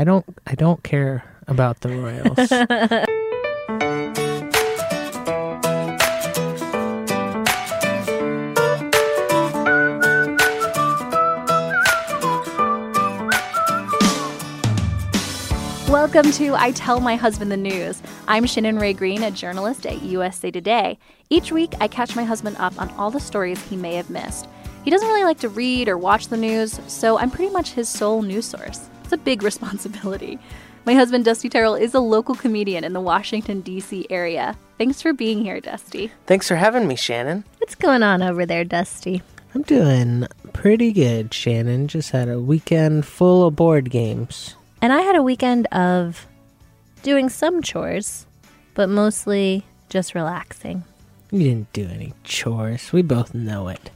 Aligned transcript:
I 0.00 0.04
don't 0.04 0.24
I 0.46 0.54
don't 0.54 0.82
care 0.82 1.22
about 1.46 1.80
the 1.80 1.90
Royals. 1.90 2.38
Welcome 15.90 16.32
to 16.32 16.54
I 16.54 16.72
Tell 16.74 17.00
My 17.00 17.16
Husband 17.16 17.52
the 17.52 17.58
News. 17.58 18.00
I'm 18.26 18.46
Shannon 18.46 18.78
Rae 18.78 18.94
Green, 18.94 19.22
a 19.22 19.30
journalist 19.30 19.84
at 19.84 20.00
USA 20.00 20.50
Today. 20.50 20.98
Each 21.28 21.52
week, 21.52 21.74
I 21.78 21.88
catch 21.88 22.16
my 22.16 22.24
husband 22.24 22.56
up 22.58 22.80
on 22.80 22.88
all 22.92 23.10
the 23.10 23.20
stories 23.20 23.62
he 23.64 23.76
may 23.76 23.96
have 23.96 24.08
missed. 24.08 24.48
He 24.82 24.90
doesn't 24.90 25.08
really 25.08 25.24
like 25.24 25.40
to 25.40 25.50
read 25.50 25.90
or 25.90 25.98
watch 25.98 26.28
the 26.28 26.38
news, 26.38 26.80
so 26.86 27.18
I'm 27.18 27.30
pretty 27.30 27.52
much 27.52 27.72
his 27.72 27.90
sole 27.90 28.22
news 28.22 28.46
source. 28.46 28.88
It's 29.10 29.20
a 29.20 29.24
big 29.24 29.42
responsibility. 29.42 30.38
My 30.84 30.94
husband, 30.94 31.24
Dusty 31.24 31.48
Terrell, 31.48 31.74
is 31.74 31.94
a 31.94 31.98
local 31.98 32.36
comedian 32.36 32.84
in 32.84 32.92
the 32.92 33.00
Washington, 33.00 33.60
D.C. 33.60 34.06
area. 34.08 34.56
Thanks 34.78 35.02
for 35.02 35.12
being 35.12 35.42
here, 35.42 35.60
Dusty. 35.60 36.12
Thanks 36.26 36.46
for 36.46 36.54
having 36.54 36.86
me, 36.86 36.94
Shannon. 36.94 37.42
What's 37.58 37.74
going 37.74 38.04
on 38.04 38.22
over 38.22 38.46
there, 38.46 38.62
Dusty? 38.62 39.20
I'm 39.52 39.62
doing 39.62 40.28
pretty 40.52 40.92
good, 40.92 41.34
Shannon. 41.34 41.88
Just 41.88 42.12
had 42.12 42.28
a 42.28 42.38
weekend 42.38 43.04
full 43.04 43.48
of 43.48 43.56
board 43.56 43.90
games. 43.90 44.54
And 44.80 44.92
I 44.92 45.00
had 45.00 45.16
a 45.16 45.24
weekend 45.24 45.66
of 45.72 46.28
doing 47.02 47.30
some 47.30 47.62
chores, 47.62 48.26
but 48.74 48.88
mostly 48.88 49.64
just 49.88 50.14
relaxing. 50.14 50.84
You 51.32 51.42
didn't 51.42 51.72
do 51.72 51.88
any 51.88 52.14
chores. 52.22 52.92
We 52.92 53.02
both 53.02 53.34
know 53.34 53.66
it. 53.66 53.90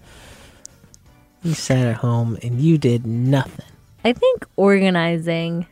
You 1.44 1.54
sat 1.54 1.86
at 1.86 1.96
home 1.98 2.36
and 2.42 2.60
you 2.60 2.78
did 2.78 3.06
nothing. 3.06 3.66
I 4.04 4.12
think 4.12 4.46
organizing 4.56 5.66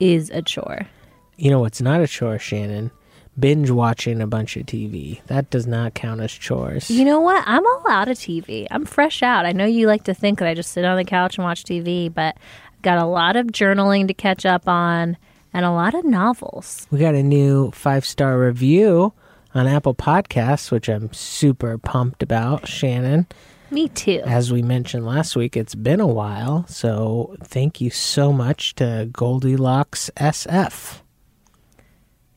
is 0.00 0.30
a 0.30 0.42
chore. 0.42 0.88
You 1.36 1.50
know 1.50 1.60
what's 1.60 1.80
not 1.80 2.00
a 2.00 2.06
chore, 2.06 2.38
Shannon? 2.38 2.90
Binge 3.38 3.70
watching 3.70 4.20
a 4.20 4.26
bunch 4.26 4.56
of 4.56 4.66
TV. 4.66 5.22
That 5.26 5.50
does 5.50 5.66
not 5.66 5.94
count 5.94 6.20
as 6.20 6.32
chores. 6.32 6.90
You 6.90 7.04
know 7.04 7.20
what? 7.20 7.42
I'm 7.46 7.64
all 7.64 7.90
out 7.90 8.08
of 8.08 8.16
TV. 8.18 8.66
I'm 8.70 8.84
fresh 8.84 9.22
out. 9.22 9.46
I 9.46 9.52
know 9.52 9.64
you 9.64 9.86
like 9.86 10.04
to 10.04 10.14
think 10.14 10.38
that 10.38 10.48
I 10.48 10.54
just 10.54 10.72
sit 10.72 10.84
on 10.84 10.96
the 10.96 11.04
couch 11.04 11.38
and 11.38 11.44
watch 11.44 11.64
TV, 11.64 12.12
but 12.12 12.36
I've 12.74 12.82
got 12.82 12.98
a 12.98 13.06
lot 13.06 13.36
of 13.36 13.46
journaling 13.48 14.08
to 14.08 14.14
catch 14.14 14.44
up 14.44 14.68
on 14.68 15.16
and 15.54 15.64
a 15.64 15.70
lot 15.70 15.94
of 15.94 16.04
novels. 16.04 16.86
We 16.90 16.98
got 16.98 17.14
a 17.14 17.22
new 17.22 17.70
five 17.72 18.04
star 18.04 18.38
review 18.38 19.12
on 19.54 19.66
Apple 19.66 19.94
Podcasts, 19.94 20.70
which 20.70 20.88
I'm 20.88 21.12
super 21.12 21.78
pumped 21.78 22.22
about, 22.22 22.66
Shannon. 22.66 23.26
Me 23.72 23.88
too. 23.88 24.20
As 24.26 24.52
we 24.52 24.60
mentioned 24.60 25.06
last 25.06 25.34
week, 25.34 25.56
it's 25.56 25.74
been 25.74 25.98
a 25.98 26.06
while, 26.06 26.66
so 26.68 27.34
thank 27.42 27.80
you 27.80 27.88
so 27.88 28.30
much 28.30 28.74
to 28.74 29.08
Goldilocks 29.10 30.10
SF. 30.18 31.00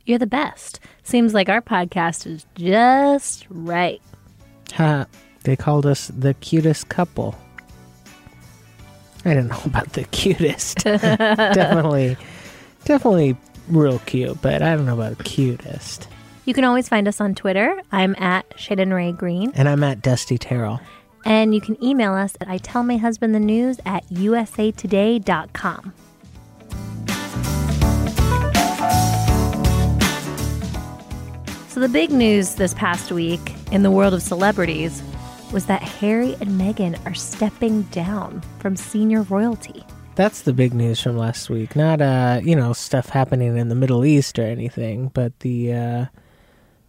You're 0.05 0.17
the 0.17 0.27
best. 0.27 0.79
Seems 1.03 1.33
like 1.33 1.49
our 1.49 1.61
podcast 1.61 2.25
is 2.25 2.45
just 2.55 3.45
right. 3.49 4.01
Ha, 4.75 5.07
they 5.43 5.57
called 5.57 5.85
us 5.85 6.07
the 6.07 6.35
cutest 6.35 6.87
couple. 6.87 7.35
I 9.25 9.33
don't 9.33 9.49
know 9.49 9.61
about 9.65 9.91
the 9.91 10.05
cutest. 10.05 10.77
definitely, 10.85 12.15
definitely 12.85 13.35
real 13.67 13.99
cute, 13.99 14.41
but 14.41 14.61
I 14.61 14.73
don't 14.73 14.85
know 14.85 14.93
about 14.93 15.21
cutest. 15.25 16.07
You 16.45 16.53
can 16.53 16.63
always 16.63 16.87
find 16.87 17.09
us 17.09 17.19
on 17.19 17.35
Twitter. 17.35 17.81
I'm 17.91 18.15
at 18.19 18.45
Shannon 18.55 18.93
Rae 18.93 19.11
Green. 19.11 19.51
And 19.55 19.67
I'm 19.67 19.83
at 19.83 20.01
Dusty 20.01 20.37
Terrell. 20.37 20.79
And 21.25 21.53
you 21.55 21.61
can 21.61 21.83
email 21.83 22.13
us 22.13 22.37
at 22.39 22.47
I 22.47 22.59
tell 22.59 22.83
my 22.83 22.97
husband 22.97 23.33
the 23.33 23.39
news 23.39 23.79
at 23.85 24.07
usatoday.com. 24.09 25.93
So, 31.69 31.81
the 31.81 31.89
big 31.89 32.09
news 32.09 32.55
this 32.55 32.73
past 32.73 33.11
week 33.11 33.53
in 33.71 33.83
the 33.83 33.91
world 33.91 34.13
of 34.13 34.21
celebrities 34.21 35.03
was 35.51 35.65
that 35.65 35.81
Harry 35.81 36.35
and 36.39 36.51
Meghan 36.51 36.97
are 37.05 37.13
stepping 37.13 37.81
down 37.83 38.41
from 38.59 38.77
senior 38.77 39.23
royalty. 39.23 39.85
That's 40.15 40.43
the 40.43 40.53
big 40.53 40.73
news 40.73 41.01
from 41.01 41.17
last 41.17 41.49
week. 41.49 41.75
Not 41.75 42.01
uh, 42.01 42.39
you 42.41 42.55
know, 42.55 42.71
stuff 42.71 43.09
happening 43.09 43.57
in 43.57 43.67
the 43.67 43.75
Middle 43.75 44.05
East 44.05 44.39
or 44.39 44.43
anything, 44.43 45.09
but 45.13 45.37
the 45.41 45.73
uh 45.73 46.05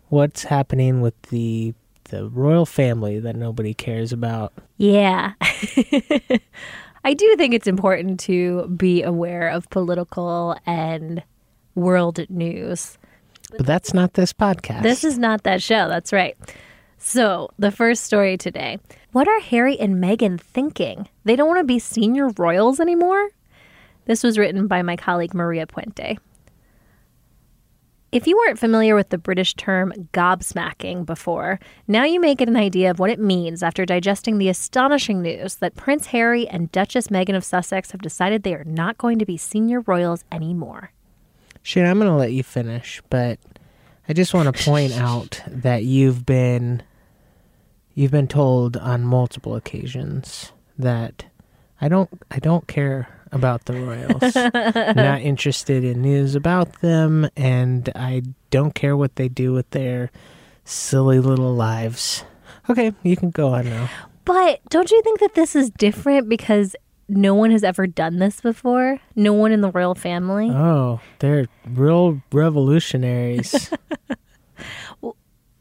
what's 0.08 0.44
happening 0.44 1.00
with 1.00 1.20
the 1.22 1.74
the 2.08 2.28
royal 2.28 2.66
family 2.66 3.18
that 3.20 3.36
nobody 3.36 3.74
cares 3.74 4.12
about. 4.12 4.52
Yeah. 4.76 5.32
I 7.04 7.14
do 7.14 7.36
think 7.36 7.54
it's 7.54 7.66
important 7.68 8.18
to 8.20 8.66
be 8.76 9.02
aware 9.02 9.48
of 9.48 9.70
political 9.70 10.56
and 10.66 11.22
world 11.74 12.28
news. 12.28 12.98
But 13.56 13.66
that's 13.66 13.94
not 13.94 14.14
this 14.14 14.32
podcast. 14.32 14.82
This 14.82 15.04
is 15.04 15.18
not 15.18 15.44
that 15.44 15.62
show. 15.62 15.88
That's 15.88 16.12
right. 16.12 16.36
So, 16.98 17.50
the 17.58 17.70
first 17.70 18.04
story 18.04 18.36
today. 18.36 18.78
What 19.12 19.28
are 19.28 19.40
Harry 19.40 19.78
and 19.78 20.02
Meghan 20.02 20.40
thinking? 20.40 21.08
They 21.24 21.36
don't 21.36 21.48
want 21.48 21.60
to 21.60 21.64
be 21.64 21.78
senior 21.78 22.30
royals 22.30 22.80
anymore? 22.80 23.30
This 24.06 24.22
was 24.22 24.38
written 24.38 24.66
by 24.66 24.82
my 24.82 24.96
colleague 24.96 25.34
Maria 25.34 25.66
Puente. 25.66 26.18
If 28.16 28.26
you 28.26 28.34
weren't 28.38 28.58
familiar 28.58 28.94
with 28.94 29.10
the 29.10 29.18
British 29.18 29.52
term 29.56 29.92
gobsmacking 30.14 31.04
before, 31.04 31.60
now 31.86 32.04
you 32.04 32.18
may 32.18 32.34
get 32.34 32.48
an 32.48 32.56
idea 32.56 32.90
of 32.90 32.98
what 32.98 33.10
it 33.10 33.20
means 33.20 33.62
after 33.62 33.84
digesting 33.84 34.38
the 34.38 34.48
astonishing 34.48 35.20
news 35.20 35.56
that 35.56 35.76
Prince 35.76 36.06
Harry 36.06 36.48
and 36.48 36.72
Duchess 36.72 37.08
Meghan 37.08 37.36
of 37.36 37.44
Sussex 37.44 37.90
have 37.90 38.00
decided 38.00 38.42
they 38.42 38.54
are 38.54 38.64
not 38.64 38.96
going 38.96 39.18
to 39.18 39.26
be 39.26 39.36
senior 39.36 39.82
royals 39.82 40.24
anymore. 40.32 40.92
Shit, 41.60 41.84
I'm 41.84 41.98
going 41.98 42.10
to 42.10 42.16
let 42.16 42.32
you 42.32 42.42
finish, 42.42 43.02
but 43.10 43.38
I 44.08 44.14
just 44.14 44.32
want 44.32 44.56
to 44.56 44.64
point 44.64 44.92
out 44.98 45.42
that 45.46 45.84
you've 45.84 46.24
been 46.24 46.82
you've 47.94 48.12
been 48.12 48.28
told 48.28 48.78
on 48.78 49.04
multiple 49.04 49.54
occasions 49.54 50.52
that 50.78 51.26
I 51.82 51.88
don't 51.88 52.08
I 52.30 52.38
don't 52.38 52.66
care 52.66 53.15
about 53.32 53.64
the 53.66 53.74
Royals. 53.74 54.34
not 54.96 55.20
interested 55.22 55.84
in 55.84 56.02
news 56.02 56.34
about 56.34 56.80
them 56.80 57.28
and 57.36 57.90
I 57.94 58.22
don't 58.50 58.74
care 58.74 58.96
what 58.96 59.16
they 59.16 59.28
do 59.28 59.52
with 59.52 59.70
their 59.70 60.10
silly 60.64 61.20
little 61.20 61.54
lives. 61.54 62.24
Okay, 62.68 62.92
you 63.02 63.16
can 63.16 63.30
go 63.30 63.54
on 63.54 63.66
now. 63.66 63.88
But 64.24 64.60
don't 64.70 64.90
you 64.90 65.00
think 65.02 65.20
that 65.20 65.34
this 65.34 65.54
is 65.54 65.70
different 65.70 66.28
because 66.28 66.74
no 67.08 67.34
one 67.34 67.52
has 67.52 67.62
ever 67.62 67.86
done 67.86 68.18
this 68.18 68.40
before? 68.40 68.98
No 69.14 69.32
one 69.32 69.52
in 69.52 69.60
the 69.60 69.70
royal 69.70 69.94
family? 69.94 70.50
Oh, 70.50 71.00
they're 71.20 71.46
real 71.68 72.20
revolutionaries. 72.32 73.70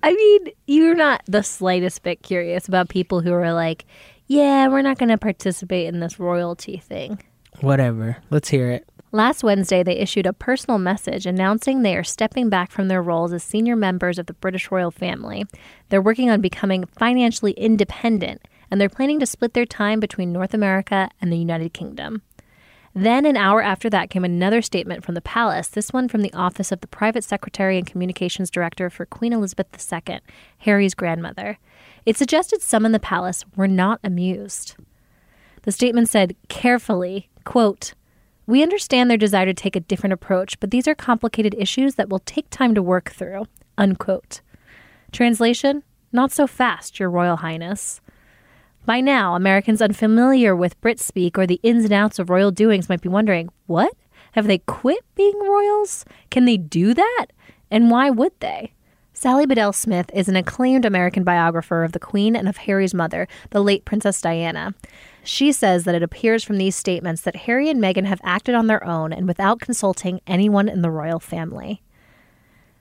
I 0.03 0.13
mean, 0.13 0.53
you're 0.67 0.95
not 0.95 1.23
the 1.25 1.41
slightest 1.41 2.03
bit 2.03 2.21
curious 2.21 2.67
about 2.67 2.89
people 2.89 3.21
who 3.21 3.33
are 3.33 3.53
like, 3.53 3.85
yeah, 4.27 4.67
we're 4.67 4.83
not 4.83 4.97
going 4.99 5.09
to 5.09 5.17
participate 5.17 5.87
in 5.87 5.99
this 5.99 6.19
royalty 6.19 6.77
thing. 6.77 7.21
Whatever. 7.61 8.17
Let's 8.29 8.49
hear 8.49 8.71
it. 8.71 8.88
Last 9.11 9.43
Wednesday, 9.43 9.81
they 9.81 9.95
issued 9.97 10.25
a 10.25 10.33
personal 10.33 10.77
message 10.77 11.25
announcing 11.25 11.81
they 11.81 11.95
are 11.95 12.03
stepping 12.03 12.50
back 12.50 12.69
from 12.69 12.89
their 12.89 13.01
roles 13.01 13.31
as 13.31 13.44
senior 13.44 13.77
members 13.77 14.19
of 14.19 14.25
the 14.25 14.33
British 14.33 14.71
royal 14.71 14.91
family. 14.91 15.45
They're 15.88 16.01
working 16.01 16.30
on 16.30 16.41
becoming 16.41 16.85
financially 16.97 17.53
independent, 17.53 18.45
and 18.69 18.81
they're 18.81 18.89
planning 18.89 19.21
to 19.21 19.25
split 19.25 19.53
their 19.53 19.65
time 19.65 20.01
between 20.01 20.33
North 20.33 20.53
America 20.53 21.09
and 21.21 21.31
the 21.31 21.38
United 21.38 21.74
Kingdom. 21.74 22.24
Then, 22.94 23.25
an 23.25 23.38
hour 23.38 23.62
after 23.62 23.89
that, 23.89 24.09
came 24.09 24.25
another 24.25 24.62
statement 24.62 25.06
from 25.06 25.15
the 25.15 25.21
palace, 25.21 25.68
this 25.68 25.94
one 25.94 26.07
from 26.07 26.21
the 26.21 26.33
office 26.33 26.71
of 26.71 26.81
the 26.81 26.88
private 26.88 27.24
secretary 27.24 27.77
and 27.77 27.85
communications 27.85 28.50
director 28.50 28.89
for 28.89 29.06
Queen 29.06 29.33
Elizabeth 29.33 29.68
II, 29.91 30.19
Harry's 30.59 30.94
grandmother. 30.94 31.57
It 32.06 32.18
suggested 32.18 32.62
some 32.62 32.85
in 32.85 32.91
the 32.91 33.00
palace 33.00 33.45
were 33.56 33.68
not 33.68 34.00
amused. 34.03 34.75
The 35.63 35.71
statement 35.71 36.09
said, 36.09 36.35
carefully, 36.47 37.30
quote, 37.45 37.94
we 38.47 38.62
understand 38.62 39.09
their 39.09 39.18
desire 39.18 39.45
to 39.45 39.53
take 39.53 39.75
a 39.75 39.80
different 39.80 40.13
approach, 40.13 40.59
but 40.59 40.69
these 40.69 40.88
are 40.88 40.95
complicated 40.95 41.56
issues 41.57 41.95
that 41.95 42.09
will 42.09 42.19
take 42.19 42.50
time 42.50 42.75
to 42.75 42.83
work 42.83 43.09
through. 43.12 43.45
Unquote. 43.77 44.42
Translation 45.12 45.83
Not 46.12 46.31
so 46.31 46.45
fast, 46.45 47.00
Your 47.00 47.09
Royal 47.09 47.38
Highness. 47.38 48.01
By 48.86 49.01
now, 49.01 49.36
Americans 49.36 49.81
unfamiliar 49.81 50.56
with 50.56 50.80
Brit 50.80 51.00
speak 51.00 51.39
or 51.39 51.47
the 51.47 51.59
ins 51.63 51.86
and 51.86 51.94
outs 51.94 52.19
of 52.19 52.30
royal 52.30 52.51
doings 52.51 52.88
might 52.88 53.01
be 53.01 53.09
wondering 53.09 53.50
what? 53.65 53.92
Have 54.33 54.45
they 54.45 54.59
quit 54.59 55.03
being 55.15 55.39
royals? 55.42 56.06
Can 56.30 56.45
they 56.45 56.57
do 56.57 56.94
that? 56.94 57.27
And 57.71 57.89
why 57.89 58.12
would 58.12 58.33
they? 58.42 58.74
Sally 59.13 59.45
Bedell 59.45 59.74
Smith 59.74 60.12
is 60.13 60.27
an 60.27 60.36
acclaimed 60.36 60.86
American 60.86 61.24
biographer 61.24 61.83
of 61.83 61.94
the 61.94 62.00
Queen 62.00 62.36
and 62.36 62.47
of 62.47 62.57
Harry's 62.57 62.94
mother, 62.94 63.27
the 63.51 63.63
late 63.63 63.86
Princess 63.86 64.21
Diana. 64.21 64.75
She 65.25 65.51
says 65.51 65.86
that 65.86 65.95
it 65.95 66.04
appears 66.04 66.44
from 66.44 66.57
these 66.60 66.75
statements 66.75 67.22
that 67.24 67.36
Harry 67.36 67.68
and 67.68 67.81
Meghan 67.81 68.06
have 68.06 68.22
acted 68.24 68.54
on 68.54 68.68
their 68.68 68.86
own 68.86 69.12
and 69.12 69.27
without 69.27 69.60
consulting 69.60 70.22
anyone 70.27 70.69
in 70.69 70.83
the 70.83 70.92
royal 70.92 71.19
family. 71.19 71.81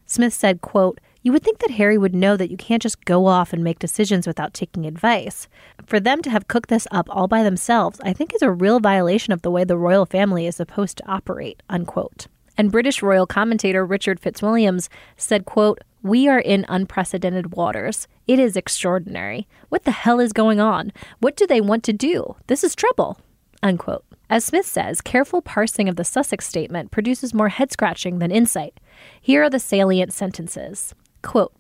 Smith 0.05 0.35
said, 0.35 0.61
quote, 0.61 1.01
you 1.23 1.33
would 1.33 1.43
think 1.43 1.61
that 1.61 1.71
Harry 1.71 1.97
would 1.97 2.15
know 2.15 2.37
that 2.37 2.51
you 2.51 2.59
can't 2.59 2.83
just 2.83 3.07
go 3.07 3.25
off 3.25 3.55
and 3.55 3.65
make 3.65 3.79
decisions 3.79 4.27
without 4.27 4.53
taking 4.53 4.85
advice. 4.85 5.49
For 5.87 5.99
them 5.99 6.21
to 6.21 6.29
have 6.29 6.49
cooked 6.49 6.69
this 6.69 6.87
up 6.91 7.09
all 7.09 7.29
by 7.29 7.43
themselves, 7.43 7.99
I 8.05 8.13
think 8.13 8.35
is 8.35 8.43
a 8.43 8.51
real 8.51 8.79
violation 8.79 9.33
of 9.33 9.41
the 9.41 9.51
way 9.51 9.65
the 9.65 9.79
royal 9.79 10.05
family 10.05 10.47
is 10.47 10.57
supposed 10.57 10.99
to 10.99 11.09
operate, 11.09 11.63
unquote. 11.71 12.27
And 12.59 12.71
British 12.71 13.03
royal 13.03 13.27
commentator 13.27 13.87
Richard 13.87 14.21
Fitzwilliams 14.21 14.91
said, 15.17 15.47
quote, 15.47 15.81
we 16.05 16.29
are 16.29 16.39
in 16.39 16.67
unprecedented 16.69 17.55
waters. 17.55 18.07
It 18.27 18.39
is 18.39 18.59
extraordinary. 18.59 19.49
What 19.71 19.85
the 19.85 19.91
hell 19.91 20.21
is 20.21 20.35
going 20.35 20.61
on? 20.61 20.93
What 21.21 21.35
do 21.35 21.47
they 21.47 21.63
want 21.63 21.83
to 21.85 21.95
do? 21.95 22.37
This 22.47 22.63
is 22.63 22.75
trouble. 22.75 23.19
Unquote. 23.63 24.05
As 24.29 24.45
Smith 24.45 24.67
says, 24.67 25.01
careful 25.01 25.41
parsing 25.41 25.89
of 25.89 25.97
the 25.97 26.05
Sussex 26.05 26.47
statement 26.47 26.91
produces 26.91 27.33
more 27.33 27.49
head 27.49 27.73
scratching 27.73 28.19
than 28.19 28.31
insight. 28.31 28.79
Here 29.19 29.45
are 29.45 29.51
the 29.51 29.59
salient 29.59 30.13
sentences. 30.13 30.95
Quote, 31.23 31.55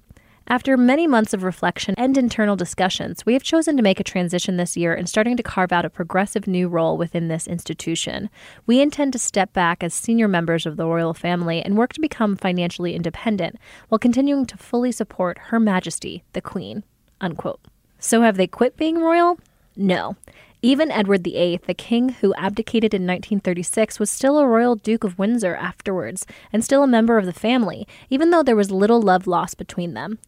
after 0.47 0.77
many 0.77 1.07
months 1.07 1.33
of 1.33 1.43
reflection 1.43 1.95
and 1.97 2.19
internal 2.19 2.55
discussions, 2.55 3.25
we 3.25 3.33
have 3.33 3.43
chosen 3.43 3.79
to 3.79 3.83
make 3.83 3.99
a 3.99 4.05
transition 4.05 4.59
this 4.59 4.77
year 4.77 4.95
and 4.95 5.09
starting 5.09 5.39
to 5.39 5.43
carve 5.43 5.73
out 5.73 5.87
a 5.87 5.91
progressive 5.91 6.47
new 6.47 6.69
role 6.69 6.99
within 6.99 7.29
this 7.29 7.47
institution. 7.47 8.29
We 8.67 8.83
intend 8.83 9.15
to 9.15 9.19
step 9.19 9.55
back 9.55 9.83
as 9.83 9.95
senior 9.95 10.29
members 10.29 10.67
of 10.67 10.77
the 10.77 10.87
royal 10.87 11.15
family 11.15 11.63
and 11.63 11.79
work 11.79 11.95
to 11.95 12.01
become 12.01 12.37
financially 12.37 12.95
independent 12.95 13.57
while 13.89 13.99
continuing 13.99 14.45
to 14.47 14.59
fully 14.59 14.93
support 14.93 15.39
Her 15.39 15.59
Majesty, 15.59 16.25
the 16.35 16.43
Queen. 16.43 16.85
Unquote. 17.23 17.61
So 17.99 18.21
have 18.21 18.37
they 18.37 18.47
quit 18.47 18.77
being 18.77 18.99
royal? 18.99 19.39
No. 19.77 20.17
Even 20.65 20.91
Edward 20.91 21.25
VIII, 21.25 21.61
the 21.67 21.75
king 21.75 22.09
who 22.09 22.33
abdicated 22.39 22.95
in 22.95 23.03
1936, 23.03 24.01
was 24.01 24.11
still 24.11 24.39
a 24.39 24.47
royal 24.47 24.77
Duke 24.77 25.05
of 25.05 25.19
Windsor 25.19 25.55
afterwards, 25.55 26.25
and 26.55 26.65
still 26.65 26.83
a 26.83 26.87
member 26.87 27.19
of 27.19 27.27
the 27.27 27.35
family, 27.35 27.87
even 28.09 28.31
though 28.31 28.43
there 28.43 28.57
was 28.57 28.71
little 28.71 29.03
love 29.03 29.27
lost 29.27 29.59
between 29.59 29.93
them. 29.93 30.19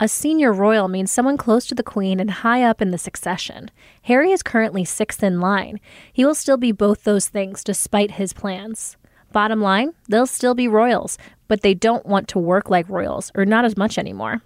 A 0.00 0.08
senior 0.08 0.52
royal 0.52 0.88
means 0.88 1.12
someone 1.12 1.36
close 1.36 1.64
to 1.66 1.76
the 1.76 1.84
Queen 1.84 2.18
and 2.18 2.28
high 2.28 2.64
up 2.64 2.82
in 2.82 2.90
the 2.90 2.98
succession. 2.98 3.70
Harry 4.02 4.32
is 4.32 4.42
currently 4.42 4.84
sixth 4.84 5.22
in 5.22 5.38
line. 5.38 5.78
He 6.12 6.24
will 6.24 6.34
still 6.34 6.56
be 6.56 6.72
both 6.72 7.04
those 7.04 7.28
things 7.28 7.62
despite 7.62 8.18
his 8.18 8.32
plans. 8.32 8.96
Bottom 9.30 9.60
line, 9.60 9.92
they'll 10.08 10.26
still 10.26 10.56
be 10.56 10.66
royals, 10.66 11.18
but 11.46 11.60
they 11.60 11.72
don't 11.72 12.04
want 12.04 12.26
to 12.30 12.40
work 12.40 12.68
like 12.68 12.88
royals, 12.88 13.30
or 13.36 13.46
not 13.46 13.64
as 13.64 13.76
much 13.76 13.96
anymore. 13.96 14.42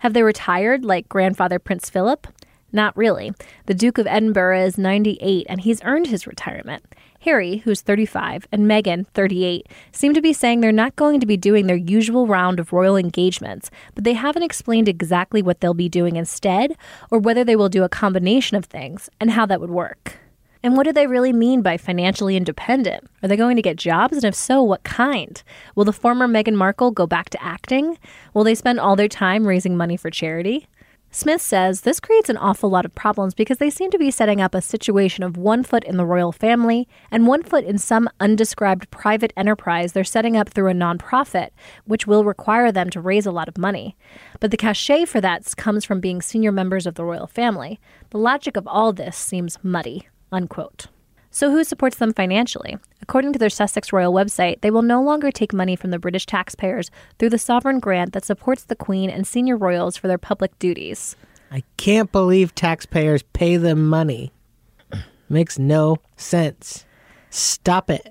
Have 0.00 0.12
they 0.12 0.22
retired 0.22 0.84
like 0.84 1.08
grandfather 1.08 1.58
Prince 1.58 1.88
Philip? 1.88 2.26
Not 2.72 2.96
really. 2.96 3.32
The 3.66 3.74
Duke 3.74 3.98
of 3.98 4.06
Edinburgh 4.06 4.64
is 4.64 4.78
98 4.78 5.46
and 5.48 5.60
he's 5.60 5.82
earned 5.84 6.06
his 6.06 6.26
retirement. 6.26 6.84
Harry, 7.20 7.58
who's 7.58 7.82
35, 7.82 8.48
and 8.50 8.62
Meghan, 8.62 9.06
38, 9.14 9.68
seem 9.92 10.12
to 10.12 10.20
be 10.20 10.32
saying 10.32 10.60
they're 10.60 10.72
not 10.72 10.96
going 10.96 11.20
to 11.20 11.26
be 11.26 11.36
doing 11.36 11.66
their 11.66 11.76
usual 11.76 12.26
round 12.26 12.58
of 12.58 12.72
royal 12.72 12.96
engagements, 12.96 13.70
but 13.94 14.02
they 14.02 14.14
haven't 14.14 14.42
explained 14.42 14.88
exactly 14.88 15.40
what 15.40 15.60
they'll 15.60 15.72
be 15.72 15.88
doing 15.88 16.16
instead 16.16 16.76
or 17.12 17.20
whether 17.20 17.44
they 17.44 17.54
will 17.54 17.68
do 17.68 17.84
a 17.84 17.88
combination 17.88 18.56
of 18.56 18.64
things 18.64 19.08
and 19.20 19.30
how 19.30 19.46
that 19.46 19.60
would 19.60 19.70
work. 19.70 20.18
And 20.64 20.76
what 20.76 20.84
do 20.84 20.92
they 20.92 21.06
really 21.08 21.32
mean 21.32 21.60
by 21.62 21.76
financially 21.76 22.36
independent? 22.36 23.08
Are 23.22 23.28
they 23.28 23.36
going 23.36 23.56
to 23.56 23.62
get 23.62 23.76
jobs? 23.76 24.16
And 24.16 24.24
if 24.24 24.34
so, 24.34 24.62
what 24.62 24.84
kind? 24.84 25.42
Will 25.74 25.84
the 25.84 25.92
former 25.92 26.28
Meghan 26.28 26.54
Markle 26.54 26.92
go 26.92 27.06
back 27.06 27.30
to 27.30 27.42
acting? 27.42 27.98
Will 28.32 28.44
they 28.44 28.54
spend 28.54 28.78
all 28.78 28.94
their 28.94 29.08
time 29.08 29.46
raising 29.46 29.76
money 29.76 29.96
for 29.96 30.08
charity? 30.08 30.68
Smith 31.14 31.42
says 31.42 31.82
this 31.82 32.00
creates 32.00 32.30
an 32.30 32.38
awful 32.38 32.70
lot 32.70 32.86
of 32.86 32.94
problems 32.94 33.34
because 33.34 33.58
they 33.58 33.68
seem 33.68 33.90
to 33.90 33.98
be 33.98 34.10
setting 34.10 34.40
up 34.40 34.54
a 34.54 34.62
situation 34.62 35.22
of 35.22 35.36
one 35.36 35.62
foot 35.62 35.84
in 35.84 35.98
the 35.98 36.06
royal 36.06 36.32
family 36.32 36.88
and 37.10 37.26
one 37.26 37.42
foot 37.42 37.64
in 37.64 37.76
some 37.76 38.08
undescribed 38.18 38.90
private 38.90 39.30
enterprise 39.36 39.92
they're 39.92 40.04
setting 40.04 40.38
up 40.38 40.48
through 40.48 40.70
a 40.70 40.74
nonprofit, 40.74 41.50
which 41.84 42.06
will 42.06 42.24
require 42.24 42.72
them 42.72 42.88
to 42.88 42.98
raise 42.98 43.26
a 43.26 43.30
lot 43.30 43.46
of 43.46 43.58
money. 43.58 43.94
But 44.40 44.52
the 44.52 44.56
cachet 44.56 45.04
for 45.04 45.20
that 45.20 45.54
comes 45.54 45.84
from 45.84 46.00
being 46.00 46.22
senior 46.22 46.50
members 46.50 46.86
of 46.86 46.94
the 46.94 47.04
royal 47.04 47.26
family. 47.26 47.78
The 48.08 48.18
logic 48.18 48.56
of 48.56 48.66
all 48.66 48.94
this 48.94 49.14
seems 49.14 49.58
muddy. 49.62 50.08
Unquote. 50.32 50.86
So, 51.34 51.50
who 51.50 51.64
supports 51.64 51.96
them 51.96 52.12
financially? 52.12 52.76
According 53.00 53.32
to 53.32 53.38
their 53.38 53.48
Sussex 53.48 53.90
Royal 53.90 54.12
website, 54.12 54.60
they 54.60 54.70
will 54.70 54.82
no 54.82 55.02
longer 55.02 55.32
take 55.32 55.54
money 55.54 55.76
from 55.76 55.90
the 55.90 55.98
British 55.98 56.26
taxpayers 56.26 56.90
through 57.18 57.30
the 57.30 57.38
sovereign 57.38 57.80
grant 57.80 58.12
that 58.12 58.26
supports 58.26 58.64
the 58.64 58.76
Queen 58.76 59.08
and 59.08 59.26
senior 59.26 59.56
royals 59.56 59.96
for 59.96 60.08
their 60.08 60.18
public 60.18 60.56
duties. 60.58 61.16
I 61.50 61.62
can't 61.78 62.12
believe 62.12 62.54
taxpayers 62.54 63.22
pay 63.22 63.56
them 63.56 63.88
money. 63.88 64.30
Makes 65.30 65.58
no 65.58 65.96
sense. 66.16 66.84
Stop 67.30 67.88
it. 67.88 68.06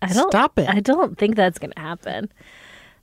I 0.00 0.12
don't 0.14 0.30
Stop 0.30 0.58
it. 0.58 0.70
I 0.70 0.80
don't 0.80 1.18
think 1.18 1.36
that's 1.36 1.58
going 1.58 1.72
to 1.72 1.80
happen. 1.80 2.32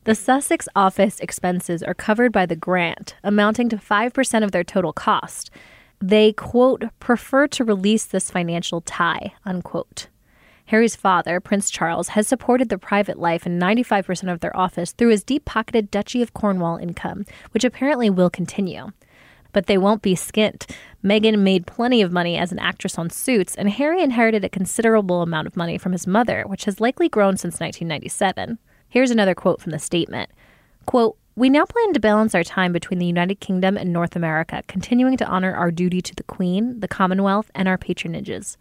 The 0.05 0.15
Sussex 0.15 0.67
office 0.75 1.19
expenses 1.19 1.83
are 1.83 1.93
covered 1.93 2.31
by 2.31 2.47
the 2.47 2.55
grant, 2.55 3.15
amounting 3.23 3.69
to 3.69 3.77
5% 3.77 4.43
of 4.43 4.51
their 4.51 4.63
total 4.63 4.91
cost. 4.91 5.51
They, 6.05 6.33
quote, 6.33 6.83
prefer 6.99 7.47
to 7.47 7.63
release 7.63 8.03
this 8.03 8.29
financial 8.29 8.81
tie, 8.81 9.35
unquote. 9.45 10.09
Harry's 10.65 10.97
father, 10.97 11.39
Prince 11.39 11.69
Charles, 11.69 12.09
has 12.09 12.27
supported 12.27 12.67
their 12.67 12.77
private 12.77 13.17
life 13.17 13.45
and 13.45 13.61
95% 13.61 14.29
of 14.29 14.41
their 14.41 14.55
office 14.55 14.91
through 14.91 15.11
his 15.11 15.23
deep 15.23 15.45
pocketed 15.45 15.89
Duchy 15.89 16.21
of 16.21 16.33
Cornwall 16.33 16.75
income, 16.75 17.25
which 17.51 17.63
apparently 17.63 18.09
will 18.09 18.29
continue. 18.29 18.91
But 19.53 19.67
they 19.67 19.77
won't 19.77 20.01
be 20.01 20.13
skint. 20.13 20.69
Meghan 21.01 21.39
made 21.39 21.67
plenty 21.67 22.01
of 22.01 22.11
money 22.11 22.37
as 22.37 22.51
an 22.51 22.59
actress 22.59 22.99
on 22.99 23.09
Suits, 23.09 23.55
and 23.55 23.69
Harry 23.69 24.03
inherited 24.03 24.43
a 24.43 24.49
considerable 24.49 25.21
amount 25.21 25.47
of 25.47 25.55
money 25.55 25.77
from 25.77 25.93
his 25.93 26.05
mother, 26.05 26.43
which 26.45 26.65
has 26.65 26.81
likely 26.81 27.07
grown 27.07 27.37
since 27.37 27.61
1997. 27.61 28.59
Here's 28.89 29.11
another 29.11 29.35
quote 29.35 29.61
from 29.61 29.71
the 29.71 29.79
statement 29.79 30.29
Quote, 30.85 31.15
we 31.35 31.49
now 31.49 31.65
plan 31.65 31.93
to 31.93 31.99
balance 31.99 32.35
our 32.35 32.43
time 32.43 32.71
between 32.71 32.99
the 32.99 33.07
United 33.07 33.39
Kingdom 33.39 33.75
and 33.75 33.91
North 33.91 34.15
America, 34.15 34.61
continuing 34.67 35.17
to 35.17 35.25
honor 35.25 35.55
our 35.55 35.71
duty 35.71 36.01
to 36.01 36.13
the 36.13 36.23
Queen, 36.23 36.79
the 36.79 36.87
Commonwealth, 36.87 37.49
and 37.55 37.67
our 37.67 37.77
patronages. 37.77 38.55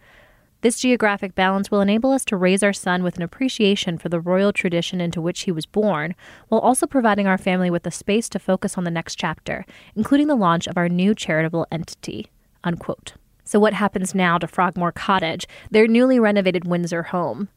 This 0.63 0.81
geographic 0.81 1.35
balance 1.35 1.71
will 1.71 1.81
enable 1.81 2.13
us 2.13 2.25
to 2.27 2.37
raise 2.37 2.63
our 2.63 2.73
son 2.73 3.03
with 3.03 3.17
an 3.17 3.23
appreciation 3.23 3.99
for 3.99 4.09
the 4.09 4.21
royal 4.21 4.53
tradition 4.53 5.01
into 5.01 5.21
which 5.21 5.43
he 5.43 5.53
was 5.53 5.67
born, 5.67 6.15
while 6.49 6.61
also 6.61 6.87
providing 6.87 7.27
our 7.27 7.37
family 7.37 7.69
with 7.69 7.83
the 7.83 7.91
space 7.91 8.29
to 8.31 8.39
focus 8.39 8.79
on 8.79 8.85
the 8.85 8.91
next 8.91 9.17
chapter, 9.17 9.67
including 9.95 10.29
the 10.29 10.37
launch 10.37 10.67
of 10.67 10.79
our 10.79 10.89
new 10.89 11.15
charitable 11.15 11.67
entity. 11.71 12.29
Unquote. 12.65 13.15
So, 13.45 13.59
what 13.59 13.75
happens 13.75 14.15
now 14.15 14.39
to 14.39 14.47
Frogmore 14.47 14.93
Cottage, 14.93 15.47
their 15.71 15.89
newly 15.89 16.19
renovated 16.19 16.65
Windsor 16.65 17.03
home? 17.03 17.49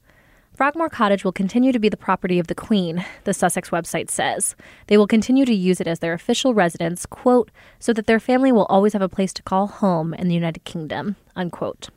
Frogmore 0.55 0.89
Cottage 0.89 1.25
will 1.25 1.33
continue 1.33 1.73
to 1.73 1.79
be 1.79 1.89
the 1.89 1.97
property 1.97 2.39
of 2.39 2.47
the 2.47 2.55
Queen, 2.55 3.03
the 3.25 3.33
Sussex 3.33 3.71
website 3.71 4.09
says. 4.09 4.55
They 4.87 4.95
will 4.95 5.05
continue 5.05 5.43
to 5.43 5.53
use 5.53 5.81
it 5.81 5.87
as 5.87 5.99
their 5.99 6.13
official 6.13 6.53
residence, 6.53 7.05
quote, 7.05 7.51
so 7.77 7.91
that 7.91 8.07
their 8.07 8.21
family 8.21 8.53
will 8.53 8.65
always 8.67 8.93
have 8.93 9.01
a 9.01 9.09
place 9.09 9.33
to 9.33 9.43
call 9.43 9.67
home 9.67 10.13
in 10.13 10.29
the 10.29 10.33
United 10.33 10.63
Kingdom, 10.63 11.17
unquote. 11.35 11.89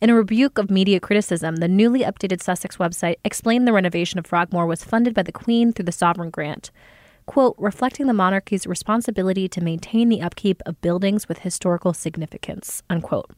In 0.00 0.08
a 0.08 0.14
rebuke 0.14 0.56
of 0.56 0.70
media 0.70 1.00
criticism, 1.00 1.56
the 1.56 1.66
newly 1.66 2.02
updated 2.02 2.40
Sussex 2.40 2.76
website 2.76 3.16
explained 3.24 3.66
the 3.66 3.72
renovation 3.72 4.20
of 4.20 4.26
Frogmore 4.26 4.66
was 4.66 4.84
funded 4.84 5.12
by 5.12 5.24
the 5.24 5.32
Queen 5.32 5.72
through 5.72 5.86
the 5.86 5.90
sovereign 5.90 6.30
grant. 6.30 6.70
Quote, 7.30 7.54
reflecting 7.58 8.08
the 8.08 8.12
monarchy's 8.12 8.66
responsibility 8.66 9.48
to 9.48 9.60
maintain 9.60 10.08
the 10.08 10.20
upkeep 10.20 10.60
of 10.66 10.80
buildings 10.80 11.28
with 11.28 11.38
historical 11.38 11.92
significance, 11.92 12.82
unquote. 12.90 13.30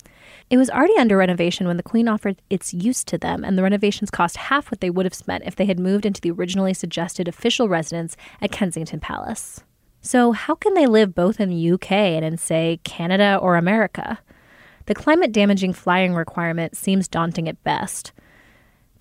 It 0.49 0.57
was 0.57 0.71
already 0.71 0.97
under 0.97 1.19
renovation 1.19 1.67
when 1.67 1.77
the 1.77 1.83
Queen 1.83 2.09
offered 2.09 2.41
its 2.49 2.73
use 2.73 3.05
to 3.05 3.19
them, 3.19 3.45
and 3.45 3.59
the 3.59 3.63
renovations 3.63 4.11
cost 4.11 4.39
half 4.39 4.71
what 4.71 4.81
they 4.81 4.89
would 4.89 5.05
have 5.05 5.13
spent 5.13 5.45
if 5.45 5.57
they 5.57 5.67
had 5.67 5.79
moved 5.79 6.07
into 6.07 6.23
the 6.23 6.31
originally 6.31 6.73
suggested 6.73 7.29
official 7.29 7.69
residence 7.69 8.17
at 8.41 8.51
Kensington 8.51 8.99
Palace. 8.99 9.63
So, 10.01 10.33
how 10.33 10.55
can 10.55 10.73
they 10.73 10.87
live 10.87 11.15
both 11.15 11.39
in 11.39 11.51
the 11.51 11.73
UK 11.73 11.93
and 11.93 12.25
in, 12.25 12.39
say, 12.39 12.81
Canada 12.85 13.39
or 13.43 13.57
America? 13.57 14.21
The 14.87 14.95
climate 14.95 15.33
damaging 15.33 15.75
flying 15.75 16.15
requirement 16.15 16.79
seems 16.79 17.09
daunting 17.09 17.47
at 17.47 17.63
best. 17.63 18.13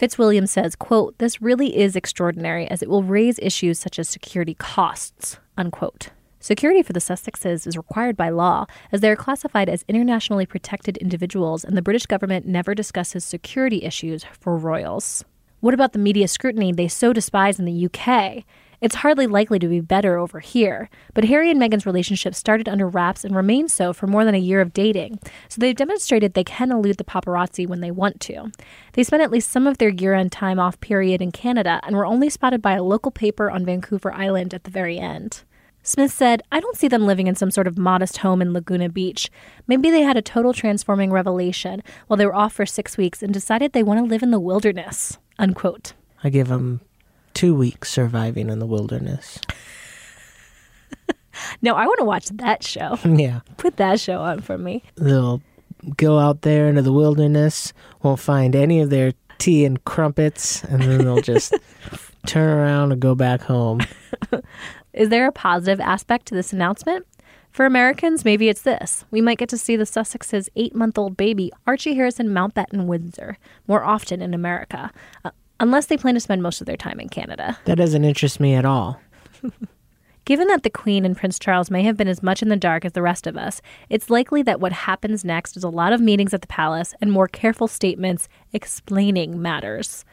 Fitzwilliam 0.02 0.48
says, 0.48 0.76
quote, 0.76 1.16
this 1.20 1.44
really 1.44 1.78
is 1.78 1.96
extraordinary 1.96 2.68
as 2.72 2.82
it 2.82 2.90
will 2.90 3.04
raise 3.04 3.38
issues 3.38 3.78
such 3.78 4.00
as 4.00 4.10
security 4.10 4.56
costs, 4.56 5.38
unquote. 5.60 6.10
Security 6.40 6.82
for 6.82 6.92
the 6.92 7.00
Sussexes 7.00 7.68
is 7.68 7.78
required 7.78 8.18
by 8.18 8.30
law, 8.30 8.66
as 8.92 9.02
they 9.02 9.12
are 9.12 9.16
classified 9.16 9.70
as 9.70 9.86
internationally 9.88 10.48
protected 10.48 10.98
individuals, 10.98 11.64
and 11.64 11.78
the 11.78 11.84
British 11.84 12.08
government 12.08 12.48
never 12.48 12.74
discusses 12.74 13.24
security 13.24 13.84
issues 13.84 14.26
for 14.40 14.58
royals. 14.58 15.24
What 15.60 15.76
about 15.76 15.94
the 15.94 16.00
media 16.00 16.28
scrutiny 16.28 16.72
they 16.72 16.88
so 16.88 17.14
despise 17.14 17.60
in 17.60 17.66
the 17.66 17.86
UK? 17.86 18.44
It's 18.82 18.96
hardly 18.96 19.28
likely 19.28 19.60
to 19.60 19.68
be 19.68 19.80
better 19.80 20.18
over 20.18 20.40
here, 20.40 20.90
but 21.14 21.26
Harry 21.26 21.52
and 21.52 21.62
Meghan's 21.62 21.86
relationship 21.86 22.34
started 22.34 22.68
under 22.68 22.88
wraps 22.88 23.24
and 23.24 23.36
remained 23.36 23.70
so 23.70 23.94
for 23.94 24.08
more 24.08 24.26
than 24.26 24.34
a 24.34 24.40
year 24.40 24.60
of 24.60 24.74
dating, 24.74 25.20
so 25.50 25.60
they've 25.60 25.76
demonstrated 25.76 26.34
they 26.34 26.44
can 26.44 26.72
elude 26.72 26.98
the 26.98 27.04
paparazzi 27.04 27.68
when 27.68 27.82
they 27.82 27.92
want 27.92 28.20
to. 28.22 28.52
They 28.94 29.04
spent 29.04 29.22
at 29.22 29.30
least 29.30 29.52
some 29.52 29.68
of 29.68 29.78
their 29.78 29.90
year 29.90 30.16
end 30.16 30.32
time 30.32 30.58
off 30.58 30.82
period 30.82 31.22
in 31.22 31.32
Canada 31.32 31.80
and 31.84 31.96
were 31.96 32.08
only 32.08 32.28
spotted 32.28 32.60
by 32.60 32.74
a 32.74 32.84
local 32.84 33.12
paper 33.12 33.52
on 33.52 33.66
Vancouver 33.66 34.12
Island 34.12 34.52
at 34.52 34.64
the 34.64 34.72
very 34.72 34.98
end. 34.98 35.44
Smith 35.84 36.12
said, 36.12 36.42
I 36.52 36.60
don't 36.60 36.78
see 36.78 36.88
them 36.88 37.06
living 37.06 37.28
in 37.28 37.36
some 37.36 37.52
sort 37.52 37.68
of 37.68 37.78
modest 37.78 38.18
home 38.18 38.42
in 38.42 38.52
Laguna 38.52 38.90
Beach. 38.90 39.30
Maybe 39.68 39.92
they 39.92 40.02
had 40.02 40.18
a 40.18 40.24
total 40.24 40.54
transforming 40.54 41.12
revelation 41.12 41.84
while 42.08 42.18
they 42.18 42.26
were 42.26 42.36
off 42.36 42.54
for 42.54 42.66
six 42.66 42.98
weeks 42.98 43.22
and 43.22 43.32
decided 43.32 43.74
they 43.74 43.84
want 43.84 44.00
to 44.00 44.10
live 44.10 44.24
in 44.24 44.32
the 44.32 44.40
wilderness. 44.40 45.20
Unquote. 45.38 45.94
I 46.24 46.30
give 46.30 46.48
them 46.48 46.82
two 47.34 47.56
weeks 47.56 47.90
surviving 47.90 48.50
in 48.50 48.60
the 48.60 48.66
wilderness. 48.66 49.40
No, 51.62 51.76
I 51.76 51.86
want 51.86 52.00
to 52.00 52.06
watch 52.06 52.28
that 52.28 52.64
show. 52.64 53.00
yeah. 53.06 53.40
Put 53.58 53.78
that 53.78 54.00
show 54.00 54.22
on 54.22 54.42
for 54.42 54.58
me. 54.58 54.84
They'll 54.96 55.42
go 55.98 56.20
out 56.20 56.42
there 56.42 56.68
into 56.68 56.82
the 56.82 56.92
wilderness, 56.92 57.74
won't 58.04 58.20
find 58.20 58.56
any 58.56 58.82
of 58.82 58.90
their 58.90 59.14
tea 59.38 59.66
and 59.66 59.84
crumpets, 59.84 60.64
and 60.66 60.82
then 60.84 61.00
they'll 61.00 61.22
just 61.22 61.54
turn 62.28 62.58
around 62.58 62.92
and 62.92 63.02
go 63.02 63.16
back 63.16 63.42
home. 63.42 63.82
Is 64.94 65.10
there 65.10 65.28
a 65.28 65.32
positive 65.32 65.80
aspect 65.80 66.28
to 66.28 66.36
this 66.36 66.54
announcement? 66.54 67.08
For 67.50 67.66
Americans, 67.66 68.24
maybe 68.24 68.48
it's 68.48 68.62
this. 68.62 69.04
We 69.12 69.20
might 69.20 69.38
get 69.38 69.50
to 69.50 69.58
see 69.58 69.76
the 69.76 69.84
Sussex's 69.84 70.50
eight 70.56 70.74
month 70.74 70.98
old 70.98 71.18
baby, 71.18 71.52
Archie 71.68 71.96
Harrison 71.96 72.30
Mountbatten 72.30 72.86
Windsor, 72.86 73.38
more 73.68 73.84
often 73.84 74.22
in 74.22 74.34
America, 74.34 74.92
uh, 75.26 75.32
unless 75.62 75.86
they 75.86 75.96
plan 75.96 76.16
to 76.16 76.20
spend 76.20 76.44
most 76.44 76.60
of 76.60 76.68
their 76.68 76.76
time 76.76 77.00
in 77.00 77.08
Canada. 77.08 77.58
That 77.66 77.78
doesn't 77.78 78.04
interest 78.04 78.40
me 78.40 78.56
at 78.56 78.66
all. 78.66 79.00
Given 80.26 80.48
that 80.50 80.64
the 80.64 80.70
Queen 80.70 81.06
and 81.06 81.16
Prince 81.16 81.40
Charles 81.40 81.72
may 81.72 81.84
have 81.84 81.98
been 81.98 82.08
as 82.08 82.22
much 82.22 82.42
in 82.42 82.50
the 82.50 82.56
dark 82.56 82.84
as 82.84 82.92
the 82.92 83.02
rest 83.02 83.26
of 83.26 83.38
us, 83.38 83.62
it's 83.90 84.10
likely 84.10 84.42
that 84.44 84.60
what 84.60 84.72
happens 84.72 85.24
next 85.24 85.56
is 85.56 85.64
a 85.64 85.70
lot 85.70 85.94
of 85.94 86.02
meetings 86.02 86.34
at 86.34 86.42
the 86.42 86.48
palace 86.48 86.94
and 87.00 87.12
more 87.12 87.28
careful 87.28 87.68
statements 87.68 88.28
explaining 88.54 89.42
matters. 89.42 90.04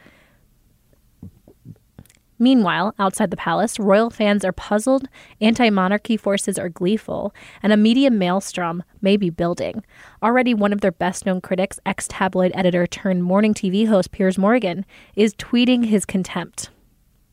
Meanwhile, 2.41 2.95
outside 2.97 3.31
the 3.31 3.37
palace, 3.37 3.77
royal 3.77 4.09
fans 4.09 4.45
are 4.45 4.53
puzzled, 4.53 5.09
anti 5.41 5.69
monarchy 5.69 6.15
forces 6.15 6.57
are 6.57 6.69
gleeful, 6.69 7.35
and 7.61 7.73
a 7.73 7.77
media 7.77 8.09
maelstrom 8.09 8.83
may 9.01 9.17
be 9.17 9.29
building. 9.29 9.83
Already, 10.23 10.53
one 10.53 10.71
of 10.71 10.79
their 10.79 10.93
best 10.93 11.25
known 11.25 11.41
critics, 11.41 11.81
ex 11.85 12.07
tabloid 12.07 12.53
editor 12.55 12.87
turned 12.87 13.25
morning 13.25 13.53
TV 13.53 13.87
host 13.87 14.11
Piers 14.11 14.37
Morgan, 14.37 14.85
is 15.17 15.35
tweeting 15.35 15.85
his 15.85 16.05
contempt. 16.05 16.69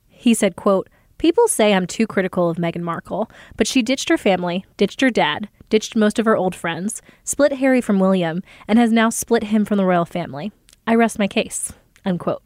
He 0.09 0.35
said, 0.35 0.57
quote, 0.57 0.89
People 1.19 1.47
say 1.47 1.73
I'm 1.73 1.87
too 1.87 2.07
critical 2.07 2.51
of 2.51 2.57
Meghan 2.57 2.83
Markle, 2.83 3.31
but 3.57 3.67
she 3.67 3.83
ditched 3.83 4.09
her 4.09 4.19
family, 4.19 4.67
ditched 4.77 5.01
her 5.01 5.09
dad, 5.09 5.49
ditched 5.71 5.97
most 5.97 6.19
of 6.19 6.27
her 6.27 6.37
old 6.37 6.55
friends, 6.55 7.01
split 7.25 7.55
Harry 7.55 7.81
from 7.81 8.01
William, 8.01 8.43
and 8.67 8.79
has 8.79 8.93
now 8.93 9.09
split 9.09 9.45
him 9.45 9.65
from 9.65 9.79
the 9.79 9.85
royal 9.85 10.05
family. 10.05 10.53
I 10.87 10.95
rest 10.95 11.19
my 11.19 11.29
case. 11.29 11.73
Unquote. 12.05 12.43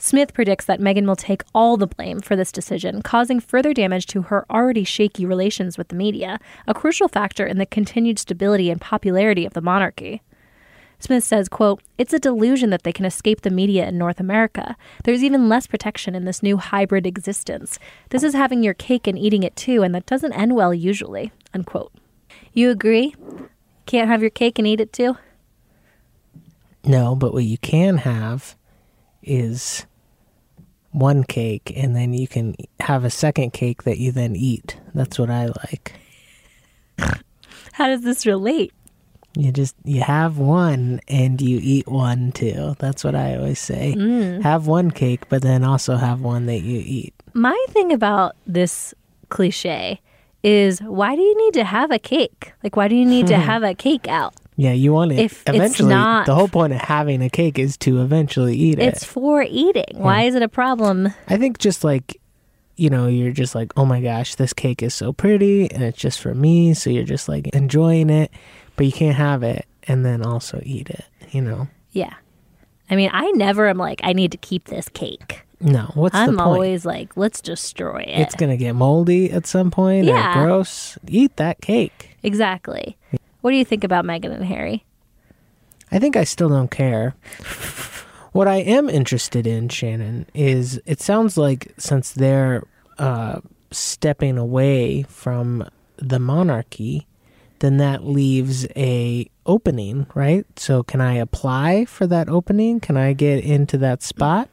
Smith 0.00 0.32
predicts 0.32 0.64
that 0.64 0.80
Meghan 0.80 1.06
will 1.06 1.16
take 1.16 1.42
all 1.52 1.76
the 1.76 1.88
blame 1.88 2.20
for 2.20 2.36
this 2.36 2.52
decision, 2.52 3.02
causing 3.02 3.40
further 3.40 3.74
damage 3.74 4.06
to 4.06 4.22
her 4.22 4.46
already 4.48 4.84
shaky 4.84 5.26
relations 5.26 5.76
with 5.76 5.88
the 5.88 5.96
media, 5.96 6.38
a 6.68 6.74
crucial 6.74 7.08
factor 7.08 7.44
in 7.44 7.58
the 7.58 7.66
continued 7.66 8.18
stability 8.18 8.70
and 8.70 8.80
popularity 8.80 9.44
of 9.44 9.54
the 9.54 9.60
monarchy. 9.60 10.22
Smith 11.00 11.24
says, 11.24 11.48
quote, 11.48 11.82
It's 11.96 12.12
a 12.12 12.18
delusion 12.20 12.70
that 12.70 12.84
they 12.84 12.92
can 12.92 13.04
escape 13.04 13.40
the 13.40 13.50
media 13.50 13.88
in 13.88 13.98
North 13.98 14.20
America. 14.20 14.76
There's 15.02 15.24
even 15.24 15.48
less 15.48 15.66
protection 15.66 16.14
in 16.14 16.24
this 16.24 16.42
new 16.42 16.56
hybrid 16.56 17.06
existence. 17.06 17.78
This 18.10 18.22
is 18.22 18.34
having 18.34 18.62
your 18.62 18.74
cake 18.74 19.06
and 19.06 19.18
eating 19.18 19.42
it 19.42 19.56
too, 19.56 19.82
and 19.82 19.94
that 19.94 20.06
doesn't 20.06 20.32
end 20.32 20.54
well 20.54 20.72
usually. 20.72 21.32
Unquote. 21.52 21.92
You 22.52 22.70
agree? 22.70 23.14
Can't 23.86 24.08
have 24.08 24.20
your 24.20 24.30
cake 24.30 24.58
and 24.58 24.66
eat 24.66 24.80
it 24.80 24.92
too? 24.92 25.16
No, 26.84 27.16
but 27.16 27.32
what 27.32 27.44
you 27.44 27.58
can 27.58 27.98
have 27.98 28.56
is 29.28 29.86
one 30.90 31.22
cake 31.22 31.72
and 31.76 31.94
then 31.94 32.14
you 32.14 32.26
can 32.26 32.56
have 32.80 33.04
a 33.04 33.10
second 33.10 33.52
cake 33.52 33.84
that 33.84 33.98
you 33.98 34.10
then 34.10 34.34
eat. 34.34 34.78
That's 34.94 35.18
what 35.18 35.30
I 35.30 35.46
like. 35.46 35.92
How 37.72 37.86
does 37.86 38.02
this 38.02 38.26
relate? 38.26 38.72
You 39.36 39.52
just 39.52 39.76
you 39.84 40.00
have 40.00 40.38
one 40.38 41.00
and 41.06 41.40
you 41.40 41.60
eat 41.62 41.86
one 41.86 42.32
too. 42.32 42.74
That's 42.78 43.04
what 43.04 43.14
I 43.14 43.36
always 43.36 43.60
say. 43.60 43.94
Mm. 43.96 44.42
Have 44.42 44.66
one 44.66 44.90
cake 44.90 45.28
but 45.28 45.42
then 45.42 45.62
also 45.62 45.96
have 45.96 46.20
one 46.22 46.46
that 46.46 46.60
you 46.60 46.82
eat. 46.84 47.14
My 47.34 47.56
thing 47.70 47.92
about 47.92 48.34
this 48.46 48.94
cliche 49.28 50.00
is 50.42 50.80
why 50.80 51.14
do 51.14 51.22
you 51.22 51.36
need 51.36 51.54
to 51.54 51.64
have 51.64 51.90
a 51.90 51.98
cake? 51.98 52.52
Like, 52.62 52.76
why 52.76 52.88
do 52.88 52.96
you 52.96 53.04
need 53.04 53.26
to 53.28 53.36
have 53.50 53.62
a 53.62 53.74
cake 53.74 54.08
out? 54.08 54.34
Yeah, 54.60 54.72
you 54.72 54.92
want 54.92 55.12
it 55.12 55.20
If 55.20 55.44
eventually 55.46 55.90
not- 55.90 56.26
the 56.26 56.34
whole 56.34 56.48
point 56.48 56.72
of 56.72 56.80
having 56.80 57.22
a 57.22 57.30
cake 57.30 57.60
is 57.60 57.76
to 57.78 58.02
eventually 58.02 58.56
eat 58.56 58.80
it. 58.80 58.82
It's 58.88 59.04
for 59.04 59.42
eating. 59.48 59.84
Why 59.94 60.22
is 60.22 60.34
it 60.34 60.42
a 60.42 60.48
problem? 60.48 61.14
I 61.28 61.36
think 61.38 61.58
just 61.58 61.84
like 61.84 62.20
you 62.76 62.90
know, 62.90 63.06
you're 63.08 63.32
just 63.32 63.54
like, 63.56 63.72
"Oh 63.76 63.84
my 63.84 64.00
gosh, 64.00 64.34
this 64.36 64.52
cake 64.52 64.82
is 64.84 64.94
so 64.94 65.12
pretty 65.12 65.68
and 65.70 65.82
it's 65.82 65.98
just 65.98 66.20
for 66.20 66.32
me." 66.34 66.74
So 66.74 66.90
you're 66.90 67.02
just 67.04 67.28
like 67.28 67.48
enjoying 67.48 68.10
it, 68.10 68.30
but 68.76 68.86
you 68.86 68.92
can't 68.92 69.16
have 69.16 69.42
it 69.42 69.64
and 69.88 70.04
then 70.04 70.24
also 70.24 70.60
eat 70.64 70.88
it, 70.90 71.04
you 71.30 71.40
know. 71.40 71.66
Yeah. 71.92 72.14
I 72.90 72.94
mean, 72.96 73.10
I 73.12 73.30
never 73.32 73.66
am 73.68 73.78
like, 73.78 74.00
I 74.04 74.12
need 74.12 74.30
to 74.32 74.38
keep 74.38 74.64
this 74.66 74.88
cake. 74.88 75.42
No, 75.60 75.90
what's 75.94 76.14
I'm 76.14 76.36
the 76.36 76.42
point? 76.42 76.54
always 76.54 76.84
like, 76.86 77.16
let's 77.16 77.40
destroy 77.40 77.98
it. 78.06 78.20
it's 78.20 78.34
going 78.36 78.50
to 78.50 78.56
get 78.56 78.74
moldy 78.76 79.30
at 79.32 79.44
some 79.46 79.70
point 79.72 80.04
Yeah. 80.06 80.40
or 80.40 80.46
gross. 80.46 80.96
Eat 81.08 81.36
that 81.36 81.60
cake. 81.60 82.16
exactly. 82.22 82.96
What 83.40 83.50
do 83.50 83.56
you 83.56 83.64
think 83.64 83.84
about 83.84 84.04
Meghan 84.04 84.32
and 84.32 84.44
Harry? 84.44 84.84
I 85.90 85.98
think 85.98 86.16
I 86.16 86.24
still 86.24 86.48
don't 86.48 86.70
care. 86.70 87.14
what 88.32 88.48
I 88.48 88.56
am 88.56 88.88
interested 88.88 89.46
in, 89.46 89.68
Shannon, 89.68 90.26
is 90.34 90.80
it 90.86 91.00
sounds 91.00 91.38
like 91.38 91.72
since 91.78 92.12
they're 92.12 92.62
uh, 92.98 93.40
stepping 93.70 94.38
away 94.38 95.04
from 95.04 95.68
the 95.96 96.18
monarchy, 96.18 97.06
then 97.60 97.78
that 97.78 98.04
leaves 98.04 98.66
a 98.76 99.28
opening, 99.46 100.06
right? 100.14 100.46
So 100.56 100.82
can 100.82 101.00
I 101.00 101.14
apply 101.14 101.86
for 101.86 102.06
that 102.06 102.28
opening? 102.28 102.80
Can 102.80 102.96
I 102.96 103.12
get 103.12 103.42
into 103.44 103.78
that 103.78 104.02
spot? 104.02 104.48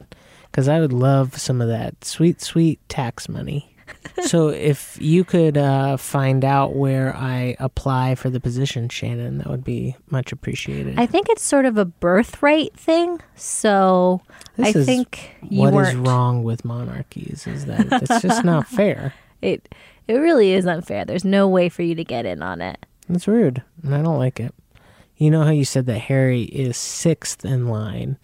Because 0.49 0.67
I 0.67 0.79
would 0.79 0.93
love 0.93 1.37
some 1.37 1.61
of 1.61 1.67
that 1.67 2.05
sweet, 2.05 2.41
sweet 2.41 2.79
tax 2.87 3.27
money. 3.27 3.74
so 4.23 4.49
if 4.49 4.97
you 4.99 5.23
could 5.23 5.57
uh, 5.57 5.97
find 5.97 6.43
out 6.43 6.75
where 6.75 7.15
I 7.15 7.55
apply 7.59 8.15
for 8.15 8.29
the 8.29 8.39
position, 8.39 8.89
Shannon, 8.89 9.39
that 9.39 9.47
would 9.47 9.63
be 9.63 9.95
much 10.09 10.31
appreciated. 10.31 10.99
I 10.99 11.05
think 11.05 11.29
it's 11.29 11.43
sort 11.43 11.65
of 11.65 11.77
a 11.77 11.85
birthright 11.85 12.77
thing. 12.77 13.21
So 13.35 14.21
This 14.57 14.75
I 14.75 14.83
think 14.83 15.35
you 15.41 15.61
What 15.61 15.73
is 15.87 15.95
wrong 15.95 16.43
with 16.43 16.65
monarchies 16.65 17.47
is 17.47 17.65
that 17.65 17.87
it's 17.91 18.21
just 18.21 18.43
not 18.43 18.67
fair. 18.69 19.13
It 19.41 19.73
it 20.07 20.15
really 20.15 20.53
is 20.53 20.65
unfair. 20.65 21.05
There's 21.05 21.25
no 21.25 21.47
way 21.47 21.69
for 21.69 21.81
you 21.81 21.95
to 21.95 22.03
get 22.03 22.25
in 22.25 22.43
on 22.43 22.61
it. 22.61 22.85
It's 23.09 23.27
rude, 23.27 23.61
and 23.83 23.93
I 23.93 24.01
don't 24.01 24.17
like 24.19 24.39
it. 24.39 24.53
You 25.17 25.31
know 25.31 25.43
how 25.43 25.51
you 25.51 25.65
said 25.65 25.85
that 25.85 25.99
Harry 25.99 26.43
is 26.43 26.77
sixth 26.77 27.45
in 27.45 27.67
line? 27.67 28.17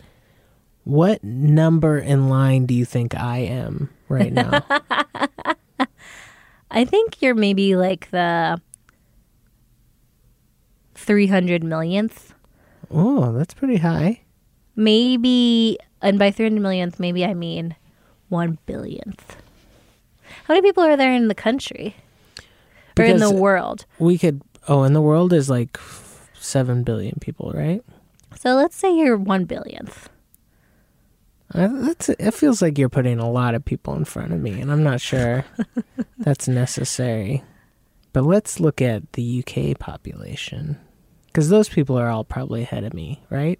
What 0.83 1.23
number 1.23 1.97
in 1.99 2.27
line 2.27 2.65
do 2.65 2.73
you 2.73 2.85
think 2.85 3.15
I 3.15 3.37
am 3.39 3.89
right 4.11 4.33
now? 4.33 4.63
I 6.71 6.85
think 6.85 7.21
you're 7.21 7.35
maybe 7.35 7.75
like 7.75 8.11
the 8.11 8.61
300 10.95 11.63
millionth. 11.63 12.33
oh, 12.89 13.31
that's 13.33 13.53
pretty 13.53 13.77
high. 13.77 14.21
Maybe, 14.75 15.77
and 16.01 16.17
by 16.17 16.31
300 16.31 16.61
millionth, 16.61 16.99
maybe 16.99 17.25
I 17.25 17.33
mean 17.33 17.75
1 18.29 18.57
billionth. 18.65 19.35
How 20.45 20.53
many 20.53 20.61
people 20.61 20.83
are 20.83 20.95
there 20.95 21.13
in 21.13 21.27
the 21.27 21.35
country? 21.35 21.95
or 22.97 23.05
in 23.05 23.17
the 23.17 23.31
world? 23.31 23.85
We 23.99 24.17
could. 24.17 24.41
Oh, 24.67 24.83
and 24.83 24.95
the 24.95 25.01
world 25.01 25.33
is 25.33 25.49
like 25.49 25.79
seven 26.39 26.83
billion 26.83 27.17
people, 27.19 27.51
right? 27.53 27.83
So 28.37 28.53
let's 28.55 28.75
say 28.75 28.95
you're 28.95 29.17
1 29.17 29.45
billionth. 29.45 30.07
Uh, 31.53 31.67
that's. 31.71 32.09
It 32.09 32.31
feels 32.31 32.61
like 32.61 32.77
you're 32.77 32.89
putting 32.89 33.19
a 33.19 33.29
lot 33.29 33.55
of 33.55 33.65
people 33.65 33.95
in 33.95 34.05
front 34.05 34.31
of 34.31 34.39
me, 34.39 34.61
and 34.61 34.71
I'm 34.71 34.83
not 34.83 35.01
sure 35.01 35.45
that's 36.17 36.47
necessary. 36.47 37.43
But 38.13 38.25
let's 38.25 38.59
look 38.59 38.81
at 38.81 39.13
the 39.13 39.43
UK 39.43 39.77
population, 39.77 40.77
because 41.27 41.49
those 41.49 41.69
people 41.69 41.97
are 41.97 42.09
all 42.09 42.23
probably 42.23 42.63
ahead 42.63 42.83
of 42.83 42.93
me, 42.93 43.23
right? 43.29 43.59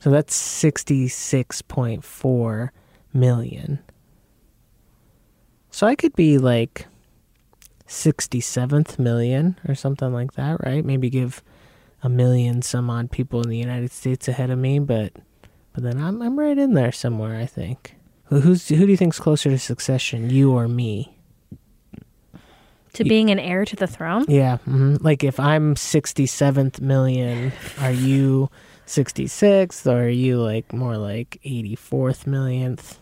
So 0.00 0.10
that's 0.10 0.34
sixty-six 0.34 1.62
point 1.62 2.04
four 2.04 2.72
million. 3.12 3.78
So 5.70 5.86
I 5.86 5.94
could 5.94 6.14
be 6.14 6.38
like 6.38 6.86
sixty-seventh 7.86 8.98
million 8.98 9.58
or 9.66 9.74
something 9.74 10.12
like 10.12 10.32
that, 10.34 10.64
right? 10.64 10.84
Maybe 10.84 11.08
give 11.08 11.42
a 12.02 12.08
million 12.08 12.62
some 12.62 12.90
odd 12.90 13.10
people 13.10 13.42
in 13.42 13.48
the 13.48 13.56
United 13.56 13.92
States 13.92 14.28
ahead 14.28 14.50
of 14.50 14.58
me, 14.58 14.78
but 14.78 15.12
but 15.78 15.84
then 15.84 16.02
I'm 16.02 16.20
I'm 16.20 16.36
right 16.36 16.58
in 16.58 16.74
there 16.74 16.90
somewhere, 16.90 17.36
I 17.38 17.46
think. 17.46 17.94
Who- 18.24 18.40
Who's 18.40 18.66
who 18.68 18.78
do 18.84 18.86
you 18.90 18.96
think's 18.96 19.20
closer 19.20 19.48
to 19.48 19.58
succession, 19.58 20.28
you 20.28 20.50
or 20.52 20.66
me? 20.66 21.16
To 22.94 23.04
being 23.04 23.30
an 23.30 23.38
heir 23.38 23.64
to 23.64 23.76
the 23.76 23.86
throne? 23.86 24.24
Yeah, 24.26 24.56
hmm 24.58 24.96
like 25.00 25.22
if 25.22 25.38
I'm 25.38 25.76
67th 25.76 26.80
million, 26.80 27.52
are 27.80 27.92
you 27.92 28.50
66th 28.88 29.86
or 29.86 30.06
are 30.06 30.08
you 30.08 30.40
like 30.42 30.72
more 30.72 30.96
like 30.96 31.38
84th 31.44 32.26
millionth? 32.26 32.98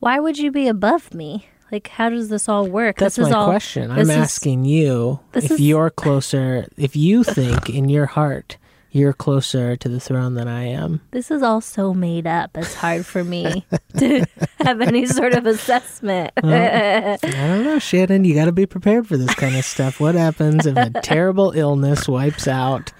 Why 0.00 0.18
would 0.18 0.38
you 0.38 0.50
be 0.50 0.66
above 0.66 1.14
me? 1.14 1.46
Like, 1.70 1.86
how 1.88 2.08
does 2.08 2.30
this 2.30 2.48
all 2.48 2.66
work? 2.66 2.96
That's 2.96 3.14
this 3.16 3.26
is 3.26 3.30
my 3.32 3.38
all, 3.38 3.46
question. 3.48 3.92
I'm 3.92 4.00
is- 4.00 4.10
asking 4.10 4.64
you 4.64 5.20
if 5.34 5.52
is- 5.52 5.60
you're 5.60 5.90
closer, 5.90 6.66
if 6.76 6.96
you 6.96 7.22
think 7.22 7.70
in 7.70 7.88
your 7.88 8.06
heart 8.06 8.56
you're 8.90 9.12
closer 9.12 9.76
to 9.76 9.88
the 9.88 10.00
throne 10.00 10.34
than 10.34 10.48
I 10.48 10.64
am. 10.64 11.00
This 11.10 11.30
is 11.30 11.42
all 11.42 11.60
so 11.60 11.92
made 11.92 12.26
up. 12.26 12.56
It's 12.56 12.74
hard 12.74 13.04
for 13.04 13.22
me 13.22 13.64
to 13.98 14.24
have 14.60 14.80
any 14.80 15.06
sort 15.06 15.34
of 15.34 15.46
assessment. 15.46 16.32
I 16.38 17.18
don't 17.22 17.64
know, 17.64 17.78
Shannon. 17.78 18.24
You 18.24 18.34
got 18.34 18.46
to 18.46 18.52
be 18.52 18.66
prepared 18.66 19.06
for 19.06 19.16
this 19.16 19.34
kind 19.34 19.56
of 19.56 19.64
stuff. 19.64 20.00
What 20.00 20.14
happens 20.14 20.66
if 20.66 20.76
a 20.76 20.90
terrible 21.02 21.52
illness 21.52 22.08
wipes 22.08 22.48
out 22.48 22.92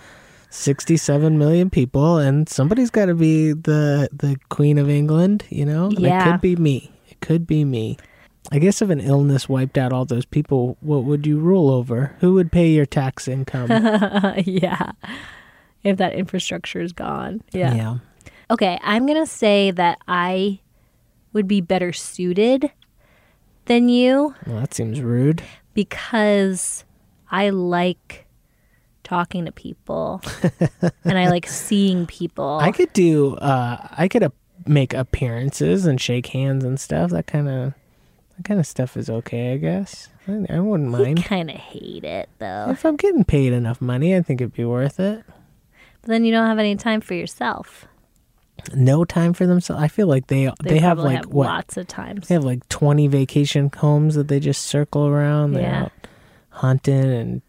67 0.51 1.39
million 1.39 1.71
people 1.71 2.19
and 2.19 2.49
somebody's 2.49 2.91
got 2.91 3.07
to 3.07 3.15
be 3.15 3.53
the 3.53 4.09
the 4.13 4.37
queen 4.49 4.79
of 4.79 4.89
England, 4.89 5.45
you 5.51 5.65
know? 5.65 5.87
And 5.87 5.99
Yeah. 6.01 6.29
It 6.29 6.33
could 6.33 6.41
be 6.41 6.57
me. 6.57 6.91
It 7.09 7.21
could 7.21 7.47
be 7.47 7.65
me. 7.65 7.97
I 8.51 8.59
guess 8.59 8.81
if 8.81 8.89
an 8.89 9.01
illness 9.01 9.47
wiped 9.49 9.77
out 9.77 9.93
all 9.93 10.07
those 10.07 10.25
people, 10.25 10.79
what 10.81 11.05
would 11.05 11.27
you 11.27 11.39
rule 11.39 11.71
over? 11.71 12.17
Who 12.21 12.33
would 12.35 12.51
pay 12.51 12.69
your 12.69 12.87
tax 12.87 13.29
income? 13.29 13.71
yeah. 14.45 14.93
If 15.85 15.97
that 15.99 16.13
infrastructure 16.15 16.81
is 16.81 16.93
gone. 16.93 17.43
Yeah. 17.53 17.75
yeah. 17.75 17.97
Okay, 18.51 18.79
I'm 18.83 19.07
going 19.07 19.21
to 19.21 19.27
say 19.31 19.71
that 19.73 19.99
I 20.09 20.61
would 21.33 21.47
be 21.47 21.61
better 21.61 21.93
suited 21.93 22.71
than 23.67 23.89
you 23.89 24.35
Well, 24.47 24.61
that 24.61 24.75
seems 24.75 25.01
rude. 25.01 25.43
because 25.75 26.85
I 27.31 27.51
like 27.51 28.27
talking 29.05 29.45
to 29.45 29.53
people 29.53 30.21
and 31.05 31.19
I 31.19 31.29
like 31.31 31.47
seeing 31.67 32.07
people. 32.07 32.59
I 32.61 32.73
could 32.73 32.93
do 32.93 33.37
uh 33.37 33.77
I 33.97 34.09
could 34.09 34.23
uh, 34.23 34.31
make 34.67 34.93
appearances 34.95 35.87
and 35.87 36.01
shake 36.01 36.27
hands 36.29 36.65
and 36.65 36.81
stuff. 36.81 37.11
That 37.11 37.27
kind 37.27 37.49
of 37.49 37.75
that 38.37 38.45
kind 38.45 38.59
of 38.61 38.67
stuff 38.67 38.97
is 38.97 39.09
okay, 39.11 39.53
I 39.53 39.57
guess. 39.59 40.09
I, 40.27 40.47
I 40.51 40.61
wouldn't 40.61 40.95
I 40.95 40.99
mind. 40.99 41.25
kind 41.25 41.51
of 41.51 41.57
hate 41.57 42.05
it 42.05 42.29
though. 42.39 42.67
If 42.71 42.85
I'm 42.85 42.97
getting 42.97 43.25
paid 43.25 43.53
enough 43.53 43.81
money, 43.81 44.17
I 44.17 44.23
think 44.23 44.41
it'd 44.41 44.55
be 44.55 44.65
worth 44.65 44.99
it. 45.01 45.25
Then 46.09 46.25
you 46.25 46.33
don't 46.33 46.47
have 46.47 46.59
any 46.59 46.75
time 46.75 47.03
for 47.03 47.13
yourself. 47.15 47.85
No 48.75 49.05
time 49.05 49.35
for 49.35 49.47
themselves. 49.47 49.83
I 49.83 49.89
feel 49.89 50.07
like 50.09 50.27
they 50.27 50.51
they, 50.65 50.79
have 50.79 50.97
probably 50.97 51.17
like 51.17 51.27
what 51.27 51.47
lots 51.47 51.77
of 51.77 51.87
times. 51.87 52.27
they 52.29 52.35
have 52.35 52.45
like 52.45 52.67
20 52.71 53.07
vacation 53.09 53.71
homes 53.77 54.15
that 54.15 54.27
they 54.29 54.41
just 54.41 54.63
circle 54.63 55.07
around. 55.07 55.53
They're 55.53 55.63
Yeah. 55.63 55.83
out 55.85 55.93
hunting 56.49 57.05
and 57.13 57.43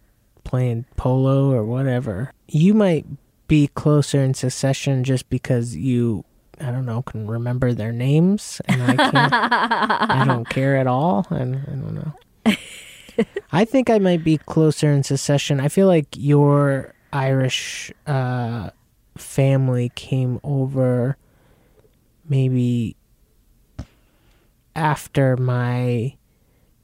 playing 0.44 0.86
polo 0.98 1.52
or 1.52 1.64
whatever. 1.64 2.32
You 2.48 2.74
might 2.74 3.06
be 3.48 3.68
closer 3.70 4.22
in 4.22 4.34
succession 4.34 5.04
just 5.04 5.30
because 5.30 5.76
you 5.76 6.26
I 6.62 6.72
don't 6.72 6.86
know 6.86 7.02
can 7.02 7.28
remember 7.28 7.74
their 7.74 7.94
names 7.94 8.62
and 8.66 8.84
I 8.84 8.96
can't. 8.96 9.34
I 10.12 10.26
don't 10.28 10.48
care 10.50 10.76
at 10.76 10.86
all. 10.88 11.26
And 11.30 11.56
I 11.56 11.70
don't 11.72 11.96
know. 11.96 13.26
I 13.54 13.64
think 13.66 13.90
I 13.90 14.00
might 14.00 14.24
be 14.24 14.38
closer 14.38 14.92
in 14.92 15.04
succession. 15.04 15.60
I 15.62 15.70
feel 15.70 15.88
like 15.88 16.08
your 16.18 16.94
Irish 17.12 17.92
uh, 18.08 18.70
family 19.18 19.92
came 19.96 20.40
over 20.44 21.18
maybe 22.28 22.96
after 24.76 25.36
my 25.36 26.16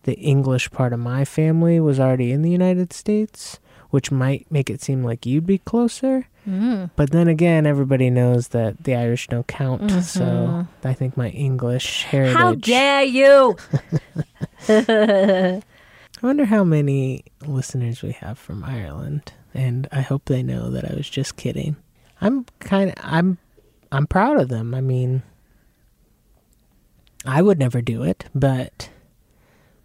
the 0.03 0.13
English 0.13 0.69
part 0.71 0.93
of 0.93 0.99
my 0.99 1.25
family 1.25 1.79
was 1.79 1.99
already 1.99 2.31
in 2.31 2.43
the 2.43 2.51
United 2.51 2.93
States, 2.93 3.59
which 3.89 4.11
might 4.11 4.45
make 4.51 4.69
it 4.69 4.81
seem 4.81 5.03
like 5.03 5.25
you'd 5.25 5.47
be 5.47 5.57
closer. 5.57 6.27
Mm. 6.47 6.91
But 6.95 7.09
then 7.09 7.27
again, 7.27 7.65
everybody 7.65 8.11
knows 8.11 8.49
that 8.49 8.83
the 8.83 8.93
Irish 8.95 9.27
don't 9.27 9.47
count, 9.47 9.89
so 10.03 10.67
I 10.83 10.93
think 10.93 11.17
my 11.17 11.29
English 11.29 12.03
heritage. 12.03 12.37
How 12.37 12.53
dare 12.53 13.03
you? 13.03 13.57
I 14.69 15.61
wonder 16.21 16.45
how 16.45 16.63
many 16.63 17.25
listeners 17.45 18.03
we 18.03 18.11
have 18.11 18.37
from 18.37 18.63
Ireland, 18.63 19.33
and 19.55 19.87
I 19.91 20.01
hope 20.01 20.25
they 20.25 20.43
know 20.43 20.69
that 20.69 20.89
I 20.89 20.95
was 20.95 21.09
just 21.09 21.37
kidding. 21.37 21.77
I'm 22.21 22.45
kind 22.59 22.89
of 22.89 22.95
I'm 22.99 23.37
I'm 23.91 24.07
proud 24.07 24.39
of 24.39 24.49
them. 24.49 24.73
I 24.75 24.81
mean, 24.81 25.23
I 27.25 27.41
would 27.41 27.57
never 27.59 27.81
do 27.81 28.03
it, 28.03 28.25
but 28.35 28.89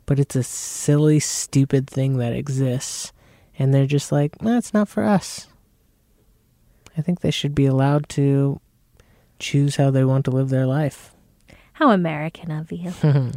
but 0.06 0.18
it's 0.18 0.34
a 0.34 0.42
silly, 0.42 1.20
stupid 1.20 1.88
thing 1.88 2.18
that 2.18 2.32
exists, 2.32 3.12
and 3.58 3.72
they're 3.72 3.86
just 3.86 4.10
like, 4.10 4.36
"That's 4.38 4.74
not 4.74 4.88
for 4.88 5.04
us." 5.04 5.46
I 6.98 7.02
think 7.02 7.20
they 7.20 7.30
should 7.30 7.54
be 7.54 7.66
allowed 7.66 8.08
to 8.10 8.60
choose 9.38 9.76
how 9.76 9.90
they 9.90 10.04
want 10.04 10.24
to 10.24 10.30
live 10.30 10.48
their 10.50 10.66
life. 10.66 11.14
How 11.74 11.90
American 11.92 12.50
of 12.50 12.72
you. 12.72 12.92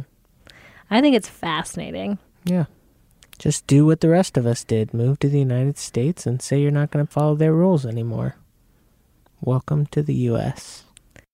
I 0.90 1.00
think 1.00 1.16
it's 1.16 1.28
fascinating. 1.28 2.18
Yeah. 2.44 2.66
Just 3.44 3.66
do 3.66 3.84
what 3.84 4.00
the 4.00 4.08
rest 4.08 4.38
of 4.38 4.46
us 4.46 4.64
did 4.64 4.94
move 4.94 5.18
to 5.18 5.28
the 5.28 5.38
United 5.38 5.76
States 5.76 6.26
and 6.26 6.40
say 6.40 6.62
you're 6.62 6.70
not 6.70 6.90
going 6.90 7.06
to 7.06 7.12
follow 7.12 7.34
their 7.34 7.52
rules 7.52 7.84
anymore. 7.84 8.36
Welcome 9.42 9.84
to 9.88 10.00
the 10.00 10.14
U.S. 10.32 10.84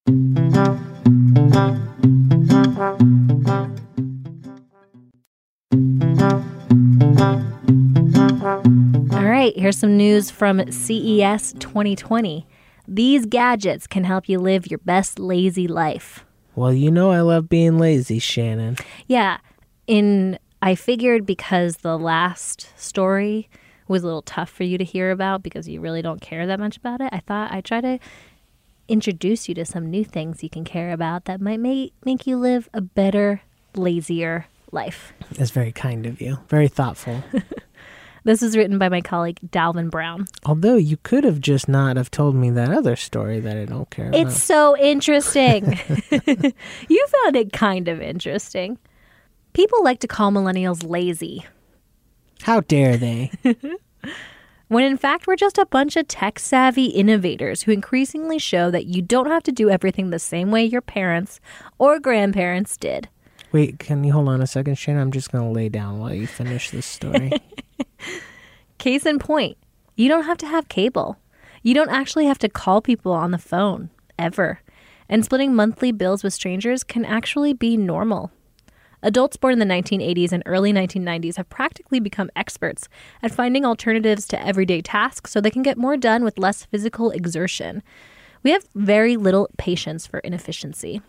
All 0.09 0.17
right, 9.25 9.57
here's 9.57 9.79
some 9.79 9.97
news 9.97 10.33
from 10.33 10.69
CES 10.69 11.53
2020. 11.61 12.45
These 12.89 13.27
gadgets 13.27 13.87
can 13.87 14.03
help 14.03 14.29
you 14.29 14.41
live 14.41 14.67
your 14.67 14.79
best 14.79 15.21
lazy 15.21 15.69
life. 15.69 16.25
Well, 16.57 16.73
you 16.73 16.91
know 16.91 17.13
I 17.13 17.21
love 17.21 17.49
being 17.49 17.79
lazy, 17.79 18.19
Shannon. 18.19 18.79
Yeah, 19.07 19.39
in 19.87 20.41
I 20.63 20.75
figured 20.75 21.27
because 21.27 21.79
the 21.79 21.99
last 21.99 22.69
story 22.77 23.49
was 23.89 24.03
a 24.03 24.07
little 24.07 24.23
tough 24.23 24.51
for 24.51 24.65
you 24.65 24.79
to 24.79 24.85
hear 24.85 25.11
about 25.11 25.43
because 25.43 25.69
you 25.69 25.81
really 25.81 26.03
don't 26.03 26.21
care 26.21 26.47
that 26.47 26.61
much 26.61 26.77
about 26.77 27.01
it. 27.01 27.09
I 27.13 27.21
thought 27.21 27.53
I'd 27.53 27.65
try 27.65 27.81
to 27.81 27.99
introduce 28.89 29.49
you 29.49 29.55
to 29.55 29.65
some 29.65 29.91
new 29.91 30.05
things 30.05 30.43
you 30.43 30.51
can 30.51 30.65
care 30.65 30.93
about 30.93 31.25
that 31.25 31.41
might 31.41 31.61
make 31.61 31.95
make 32.05 32.27
you 32.27 32.37
live 32.37 32.69
a 32.75 32.81
better, 32.81 33.43
lazier 33.75 34.47
life. 34.73 35.13
That's 35.33 35.51
very 35.51 35.73
kind 35.73 36.07
of 36.07 36.21
you. 36.21 36.39
Very 36.49 36.69
thoughtful. 36.69 37.23
This 38.25 38.43
was 38.43 38.57
written 38.57 38.79
by 38.79 38.89
my 38.89 39.01
colleague 39.01 39.39
Dalvin 39.47 39.91
Brown. 39.91 40.27
Although 40.45 40.77
you 40.77 40.99
could 40.99 41.25
have 41.25 41.41
just 41.41 41.69
not 41.69 41.97
have 41.97 42.11
told 42.11 42.35
me 42.35 42.51
that 42.51 42.71
other 42.71 42.97
story 42.97 43.41
that 43.41 43.57
I 43.57 43.65
don't 43.65 43.89
care 43.89 44.09
about. 44.09 44.21
It's 44.21 44.43
so 44.43 44.77
interesting. 44.77 45.79
you 46.11 47.07
found 47.25 47.37
it 47.37 47.53
kind 47.53 47.89
of 47.89 48.03
interesting. 48.03 48.79
People 49.53 49.83
like 49.83 50.01
to 50.01 50.09
call 50.09 50.31
millennials 50.31 50.89
lazy, 50.89 51.45
How 52.43 52.61
dare 52.61 52.97
they? 52.97 53.31
when 54.69 54.85
in 54.85 54.97
fact 54.97 55.27
we're 55.27 55.37
just 55.37 55.59
a 55.59 55.67
bunch 55.67 55.97
of 55.97 56.07
tech 56.07 56.39
savvy 56.39 56.87
innovators 56.87 57.63
who 57.63 57.73
increasingly 57.73 58.39
show 58.39 58.71
that 58.71 58.87
you 58.87 59.03
don't 59.03 59.27
have 59.27 59.43
to 59.43 59.53
do 59.53 59.69
everything 59.69 60.11
the 60.11 60.19
same 60.19 60.51
way 60.51 60.65
your 60.65 60.81
parents 60.81 61.41
or 61.79 61.99
grandparents 61.99 62.77
did. 62.77 63.09
Wait, 63.53 63.81
can 63.81 64.05
you 64.05 64.13
hold 64.13 64.29
on 64.29 64.41
a 64.41 64.47
second, 64.47 64.77
Shane? 64.77 64.97
I'm 64.97 65.11
just 65.11 65.33
going 65.33 65.45
to 65.45 65.51
lay 65.51 65.69
down 65.69 65.99
while 65.99 66.15
you 66.15 66.29
finish 66.29 66.71
this 66.71 66.87
story. 66.87 67.33
Case 68.79 69.05
in 69.05 69.19
point, 69.19 69.59
you 69.97 70.09
don't 70.09 70.25
have 70.25 70.39
to 70.39 70.47
have 70.47 70.69
cable. 70.69 71.19
You 71.65 71.75
don't 71.75 71.91
actually 71.91 72.27
have 72.27 72.39
to 72.39 72.49
call 72.49 72.81
people 72.81 73.11
on 73.13 73.33
the 73.33 73.39
phone, 73.39 73.91
ever. 74.19 74.61
And 75.09 75.25
splitting 75.25 75.55
monthly 75.57 75.91
bills 75.91 76.23
with 76.23 76.33
strangers 76.33 76.85
can 76.85 77.05
actually 77.05 77.53
be 77.53 77.77
normal. 77.77 78.31
Adults 79.03 79.37
born 79.37 79.55
in 79.55 79.59
the 79.59 79.75
1980s 79.75 80.33
and 80.33 80.43
early 80.47 80.73
1990s 80.73 81.37
have 81.37 81.49
practically 81.49 82.01
become 82.01 82.31
experts 82.37 82.89
at 83.23 83.31
finding 83.31 83.65
alternatives 83.65 84.27
to 84.29 84.47
everyday 84.47 84.83
tasks 84.83 85.31
so 85.31 85.41
they 85.41 85.51
can 85.51 85.63
get 85.63 85.79
more 85.79 85.97
done 85.97 86.23
with 86.23 86.39
less 86.39 86.67
physical 86.67 87.11
exertion. 87.11 87.83
We 88.43 88.51
have 88.51 88.67
very 88.75 89.17
little 89.17 89.49
patience 89.57 90.07
for 90.07 90.19
inefficiency. 90.21 91.01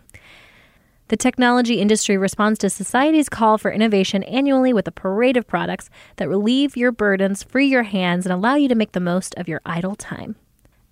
The 1.08 1.16
technology 1.16 1.80
industry 1.80 2.16
responds 2.16 2.58
to 2.60 2.70
society's 2.70 3.28
call 3.28 3.58
for 3.58 3.70
innovation 3.70 4.22
annually 4.22 4.72
with 4.72 4.88
a 4.88 4.92
parade 4.92 5.36
of 5.36 5.46
products 5.46 5.90
that 6.16 6.28
relieve 6.28 6.76
your 6.76 6.92
burdens, 6.92 7.42
free 7.42 7.66
your 7.66 7.82
hands, 7.82 8.24
and 8.24 8.32
allow 8.32 8.54
you 8.54 8.68
to 8.68 8.74
make 8.74 8.92
the 8.92 9.00
most 9.00 9.34
of 9.34 9.48
your 9.48 9.60
idle 9.66 9.94
time. 9.94 10.36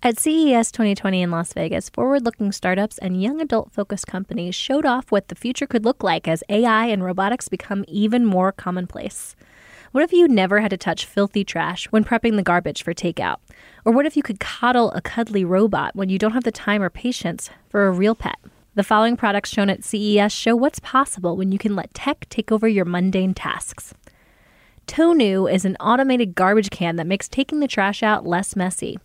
At 0.03 0.17
CES 0.17 0.71
2020 0.71 1.21
in 1.21 1.29
Las 1.29 1.53
Vegas, 1.53 1.87
forward 1.87 2.25
looking 2.25 2.51
startups 2.51 2.97
and 2.97 3.21
young 3.21 3.39
adult 3.39 3.71
focused 3.71 4.07
companies 4.07 4.55
showed 4.55 4.83
off 4.83 5.11
what 5.11 5.27
the 5.27 5.35
future 5.35 5.67
could 5.67 5.85
look 5.85 6.01
like 6.01 6.27
as 6.27 6.43
AI 6.49 6.87
and 6.87 7.03
robotics 7.03 7.47
become 7.47 7.85
even 7.87 8.25
more 8.25 8.51
commonplace. 8.51 9.35
What 9.91 10.03
if 10.03 10.11
you 10.11 10.27
never 10.27 10.59
had 10.59 10.71
to 10.71 10.77
touch 10.77 11.05
filthy 11.05 11.43
trash 11.43 11.85
when 11.91 12.03
prepping 12.03 12.35
the 12.35 12.41
garbage 12.41 12.81
for 12.81 12.95
takeout? 12.95 13.37
Or 13.85 13.93
what 13.93 14.07
if 14.07 14.17
you 14.17 14.23
could 14.23 14.39
coddle 14.39 14.89
a 14.93 15.01
cuddly 15.01 15.45
robot 15.45 15.95
when 15.95 16.09
you 16.09 16.17
don't 16.17 16.33
have 16.33 16.45
the 16.45 16.51
time 16.51 16.81
or 16.81 16.89
patience 16.89 17.51
for 17.69 17.85
a 17.85 17.91
real 17.91 18.15
pet? 18.15 18.39
The 18.73 18.83
following 18.83 19.15
products 19.15 19.51
shown 19.51 19.69
at 19.69 19.83
CES 19.83 20.31
show 20.31 20.55
what's 20.55 20.79
possible 20.79 21.37
when 21.37 21.51
you 21.51 21.59
can 21.59 21.75
let 21.75 21.93
tech 21.93 22.25
take 22.27 22.51
over 22.51 22.67
your 22.67 22.85
mundane 22.85 23.35
tasks. 23.35 23.93
Townew 24.87 25.45
is 25.53 25.63
an 25.63 25.77
automated 25.79 26.33
garbage 26.33 26.71
can 26.71 26.95
that 26.95 27.05
makes 27.05 27.29
taking 27.29 27.59
the 27.59 27.67
trash 27.67 28.01
out 28.01 28.25
less 28.25 28.55
messy. 28.55 28.97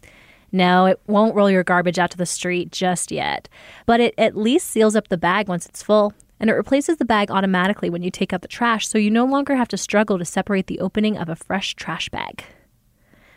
No, 0.52 0.86
it 0.86 1.00
won't 1.06 1.34
roll 1.34 1.50
your 1.50 1.64
garbage 1.64 1.98
out 1.98 2.10
to 2.12 2.16
the 2.16 2.26
street 2.26 2.72
just 2.72 3.10
yet, 3.10 3.48
but 3.84 4.00
it 4.00 4.14
at 4.16 4.36
least 4.36 4.68
seals 4.68 4.96
up 4.96 5.08
the 5.08 5.18
bag 5.18 5.48
once 5.48 5.66
it's 5.66 5.82
full, 5.82 6.12
and 6.38 6.48
it 6.50 6.54
replaces 6.54 6.96
the 6.98 7.04
bag 7.04 7.30
automatically 7.30 7.90
when 7.90 8.02
you 8.02 8.10
take 8.10 8.32
out 8.32 8.42
the 8.42 8.48
trash 8.48 8.88
so 8.88 8.98
you 8.98 9.10
no 9.10 9.24
longer 9.24 9.56
have 9.56 9.68
to 9.68 9.76
struggle 9.76 10.18
to 10.18 10.24
separate 10.24 10.66
the 10.66 10.80
opening 10.80 11.18
of 11.18 11.28
a 11.28 11.36
fresh 11.36 11.74
trash 11.74 12.08
bag. 12.08 12.44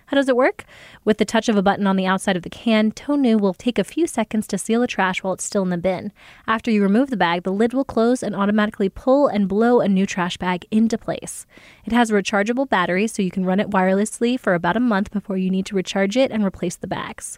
How 0.09 0.15
does 0.15 0.27
it 0.27 0.35
work? 0.35 0.65
With 1.05 1.19
the 1.19 1.25
touch 1.25 1.47
of 1.49 1.55
a 1.55 1.61
button 1.61 1.85
on 1.85 1.95
the 1.95 2.07
outside 2.07 2.35
of 2.35 2.41
the 2.41 2.49
can, 2.49 2.91
Townew 2.91 3.39
will 3.39 3.53
take 3.53 3.77
a 3.77 3.83
few 3.83 4.07
seconds 4.07 4.47
to 4.47 4.57
seal 4.57 4.81
the 4.81 4.87
trash 4.87 5.21
while 5.21 5.33
it's 5.33 5.43
still 5.43 5.61
in 5.61 5.69
the 5.69 5.77
bin. 5.77 6.11
After 6.47 6.71
you 6.71 6.81
remove 6.81 7.11
the 7.11 7.17
bag, 7.17 7.43
the 7.43 7.51
lid 7.51 7.73
will 7.73 7.83
close 7.83 8.23
and 8.23 8.35
automatically 8.35 8.89
pull 8.89 9.27
and 9.27 9.47
blow 9.47 9.81
a 9.81 9.87
new 9.87 10.07
trash 10.07 10.37
bag 10.37 10.65
into 10.71 10.97
place. 10.97 11.45
It 11.85 11.93
has 11.93 12.09
a 12.09 12.15
rechargeable 12.15 12.67
battery, 12.67 13.05
so 13.05 13.21
you 13.21 13.29
can 13.29 13.45
run 13.45 13.59
it 13.59 13.69
wirelessly 13.69 14.39
for 14.39 14.55
about 14.55 14.75
a 14.75 14.79
month 14.79 15.11
before 15.11 15.37
you 15.37 15.51
need 15.51 15.67
to 15.67 15.75
recharge 15.75 16.17
it 16.17 16.31
and 16.31 16.43
replace 16.43 16.75
the 16.75 16.87
bags. 16.87 17.37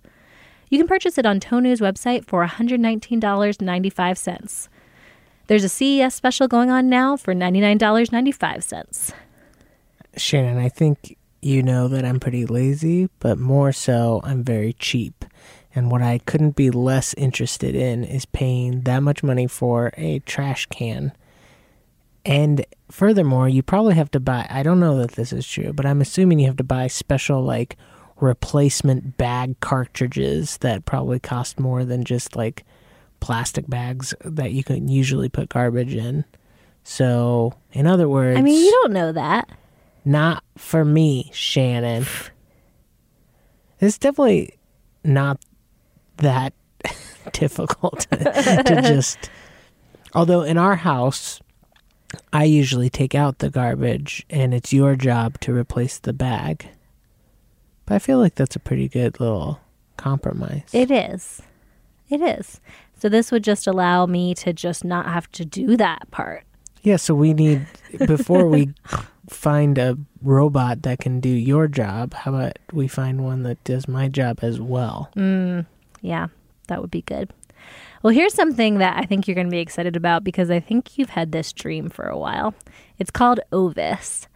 You 0.69 0.77
can 0.77 0.87
purchase 0.87 1.17
it 1.17 1.25
on 1.25 1.41
Townew's 1.41 1.81
website 1.81 2.25
for 2.25 2.47
$119.95. 2.47 4.69
There's 5.47 5.65
a 5.65 5.69
CES 5.69 6.15
special 6.15 6.47
going 6.47 6.71
on 6.71 6.87
now 6.87 7.17
for 7.17 7.33
$99.95. 7.33 9.13
Shannon, 10.15 10.57
I 10.57 10.69
think 10.69 11.17
you 11.41 11.63
know 11.63 11.87
that 11.87 12.05
I'm 12.05 12.19
pretty 12.19 12.45
lazy, 12.45 13.09
but 13.19 13.37
more 13.37 13.71
so, 13.71 14.21
I'm 14.23 14.43
very 14.43 14.73
cheap. 14.73 15.25
And 15.73 15.89
what 15.89 16.01
I 16.01 16.19
couldn't 16.19 16.55
be 16.55 16.69
less 16.69 17.13
interested 17.15 17.75
in 17.75 18.03
is 18.03 18.25
paying 18.25 18.81
that 18.81 19.01
much 19.01 19.23
money 19.23 19.47
for 19.47 19.91
a 19.97 20.19
trash 20.19 20.65
can. 20.67 21.13
And 22.25 22.65
furthermore, 22.89 23.49
you 23.49 23.63
probably 23.63 23.95
have 23.95 24.11
to 24.11 24.19
buy, 24.19 24.45
I 24.49 24.63
don't 24.63 24.79
know 24.79 24.97
that 24.99 25.13
this 25.13 25.33
is 25.33 25.47
true, 25.47 25.73
but 25.73 25.85
I'm 25.85 26.01
assuming 26.01 26.39
you 26.39 26.47
have 26.47 26.57
to 26.57 26.63
buy 26.63 26.87
special, 26.87 27.41
like, 27.41 27.77
replacement 28.19 29.17
bag 29.17 29.59
cartridges 29.61 30.57
that 30.57 30.85
probably 30.85 31.19
cost 31.19 31.59
more 31.59 31.83
than 31.85 32.03
just, 32.03 32.35
like, 32.35 32.63
plastic 33.19 33.67
bags 33.67 34.13
that 34.23 34.51
you 34.51 34.63
can 34.63 34.87
usually 34.87 35.29
put 35.29 35.49
garbage 35.49 35.95
in. 35.95 36.25
So, 36.83 37.53
in 37.71 37.87
other 37.87 38.09
words, 38.09 38.37
I 38.37 38.41
mean, 38.41 38.63
you 38.63 38.71
don't 38.71 38.93
know 38.93 39.11
that. 39.13 39.49
Not 40.05 40.43
for 40.57 40.83
me, 40.83 41.29
Shannon. 41.33 42.05
It's 43.79 43.97
definitely 43.97 44.57
not 45.03 45.43
that 46.17 46.53
difficult 47.31 48.07
to 48.11 48.63
just. 48.85 49.29
Although 50.13 50.41
in 50.41 50.57
our 50.57 50.75
house, 50.75 51.39
I 52.33 52.43
usually 52.43 52.89
take 52.89 53.15
out 53.15 53.39
the 53.39 53.49
garbage 53.49 54.25
and 54.29 54.53
it's 54.53 54.73
your 54.73 54.95
job 54.95 55.39
to 55.41 55.53
replace 55.53 55.99
the 55.99 56.13
bag. 56.13 56.67
But 57.85 57.95
I 57.95 57.99
feel 57.99 58.19
like 58.19 58.35
that's 58.35 58.55
a 58.55 58.59
pretty 58.59 58.87
good 58.87 59.19
little 59.19 59.59
compromise. 59.97 60.69
It 60.73 60.91
is. 60.91 61.41
It 62.09 62.21
is. 62.21 62.59
So 62.99 63.09
this 63.09 63.31
would 63.31 63.43
just 63.43 63.67
allow 63.67 64.05
me 64.05 64.35
to 64.35 64.53
just 64.53 64.83
not 64.83 65.07
have 65.07 65.31
to 65.31 65.45
do 65.45 65.77
that 65.77 66.11
part. 66.11 66.43
Yeah, 66.81 66.95
so 66.95 67.13
we 67.13 67.33
need, 67.33 67.65
before 68.07 68.47
we 68.47 68.73
find 69.29 69.77
a 69.77 69.97
robot 70.21 70.83
that 70.83 70.99
can 70.99 71.19
do 71.19 71.29
your 71.29 71.67
job, 71.67 72.13
how 72.13 72.33
about 72.33 72.57
we 72.73 72.87
find 72.87 73.23
one 73.23 73.43
that 73.43 73.63
does 73.63 73.87
my 73.87 74.07
job 74.07 74.39
as 74.41 74.59
well? 74.59 75.09
Mm, 75.15 75.65
yeah, 76.01 76.27
that 76.67 76.81
would 76.81 76.91
be 76.91 77.03
good. 77.03 77.31
Well, 78.03 78.13
here's 78.13 78.33
something 78.33 78.79
that 78.79 78.97
I 78.97 79.05
think 79.05 79.27
you're 79.27 79.35
going 79.35 79.47
to 79.47 79.51
be 79.51 79.59
excited 79.59 79.95
about 79.95 80.23
because 80.23 80.49
I 80.49 80.59
think 80.59 80.97
you've 80.97 81.11
had 81.11 81.31
this 81.31 81.53
dream 81.53 81.89
for 81.89 82.05
a 82.05 82.17
while. 82.17 82.55
It's 82.97 83.11
called 83.11 83.39
Ovis. 83.51 84.27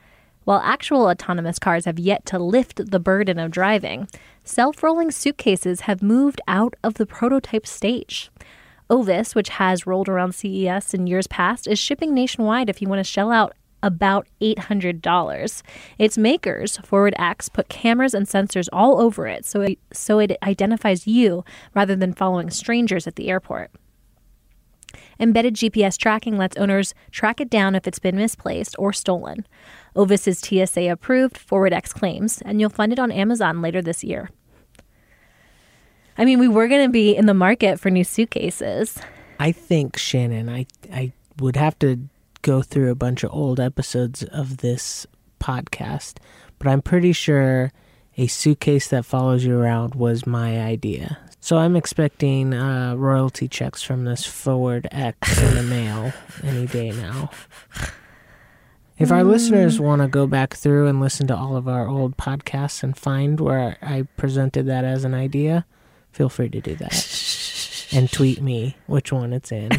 While 0.43 0.61
actual 0.63 1.07
autonomous 1.07 1.57
cars 1.57 1.85
have 1.85 1.97
yet 1.97 2.23
to 2.27 2.37
lift 2.37 2.91
the 2.91 2.99
burden 2.99 3.39
of 3.39 3.49
driving, 3.49 4.07
self 4.43 4.83
rolling 4.83 5.09
suitcases 5.09 5.81
have 5.81 6.03
moved 6.03 6.39
out 6.47 6.75
of 6.83 6.93
the 6.95 7.07
prototype 7.07 7.65
stage. 7.65 8.29
Ovis, 8.89 9.33
which 9.33 9.49
has 9.49 9.87
rolled 9.87 10.09
around 10.09 10.35
CES 10.35 10.93
in 10.93 11.07
years 11.07 11.27
past, 11.27 11.67
is 11.67 11.79
shipping 11.79 12.13
nationwide 12.13 12.69
if 12.69 12.81
you 12.81 12.87
want 12.87 12.99
to 12.99 13.03
shell 13.03 13.31
out 13.31 13.53
about 13.81 14.27
$800. 14.41 15.61
Its 15.99 16.17
makers, 16.17 16.77
ForwardX, 16.77 17.53
put 17.53 17.69
cameras 17.69 18.13
and 18.13 18.25
sensors 18.25 18.67
all 18.73 18.99
over 18.99 19.27
it 19.27 19.45
so 19.45 19.61
it, 19.61 19.79
so 19.93 20.19
it 20.19 20.37
identifies 20.41 21.05
you 21.05 21.43
rather 21.75 21.95
than 21.95 22.13
following 22.13 22.49
strangers 22.49 23.05
at 23.05 23.15
the 23.15 23.29
airport. 23.29 23.71
Embedded 25.19 25.55
GPS 25.55 25.97
tracking 25.97 26.37
lets 26.37 26.57
owners 26.57 26.93
track 27.11 27.39
it 27.39 27.49
down 27.49 27.75
if 27.75 27.87
it's 27.87 27.99
been 27.99 28.17
misplaced 28.17 28.75
or 28.79 28.91
stolen. 28.91 29.45
Ovis 29.95 30.27
is 30.27 30.39
TSA 30.39 30.89
approved, 30.89 31.35
ForwardX 31.35 31.93
claims, 31.93 32.41
and 32.41 32.59
you'll 32.59 32.69
find 32.69 32.91
it 32.91 32.99
on 32.99 33.11
Amazon 33.11 33.61
later 33.61 33.81
this 33.81 34.03
year. 34.03 34.29
I 36.17 36.25
mean, 36.25 36.39
we 36.39 36.47
were 36.47 36.67
going 36.67 36.85
to 36.85 36.91
be 36.91 37.15
in 37.15 37.25
the 37.25 37.33
market 37.33 37.79
for 37.79 37.89
new 37.89 38.03
suitcases. 38.03 38.97
I 39.39 39.51
think 39.51 39.97
Shannon, 39.97 40.49
I 40.49 40.65
I 40.91 41.11
would 41.39 41.55
have 41.57 41.77
to 41.79 42.07
go 42.41 42.61
through 42.61 42.91
a 42.91 42.95
bunch 42.95 43.23
of 43.23 43.33
old 43.33 43.59
episodes 43.59 44.23
of 44.23 44.57
this 44.57 45.05
podcast, 45.39 46.17
but 46.59 46.67
I'm 46.67 46.81
pretty 46.81 47.11
sure 47.11 47.71
a 48.17 48.27
suitcase 48.27 48.87
that 48.89 49.05
follows 49.05 49.43
you 49.43 49.59
around 49.59 49.95
was 49.95 50.25
my 50.25 50.61
idea. 50.61 51.17
So 51.41 51.57
I'm 51.57 51.75
expecting 51.75 52.53
uh, 52.53 52.95
royalty 52.95 53.47
checks 53.47 53.83
from 53.83 54.05
this 54.05 54.25
ForwardX 54.25 55.47
in 55.47 55.55
the 55.55 55.63
mail 55.63 56.13
any 56.43 56.65
day 56.65 56.91
now. 56.91 57.29
If 58.97 59.11
our 59.11 59.23
listeners 59.23 59.79
want 59.79 60.01
to 60.01 60.07
go 60.07 60.25
back 60.25 60.53
through 60.53 60.87
and 60.87 61.01
listen 61.01 61.27
to 61.27 61.35
all 61.35 61.57
of 61.57 61.67
our 61.67 61.87
old 61.87 62.15
podcasts 62.15 62.81
and 62.81 62.97
find 62.97 63.39
where 63.39 63.77
I 63.81 64.07
presented 64.15 64.65
that 64.67 64.85
as 64.85 65.03
an 65.03 65.13
idea, 65.13 65.65
feel 66.15 66.29
free 66.29 66.47
to 66.47 66.61
do 66.61 66.75
that. 66.77 67.87
and 67.91 68.09
tweet 68.09 68.41
me 68.41 68.77
which 68.87 69.11
one 69.11 69.33
it's 69.33 69.51
in. 69.51 69.69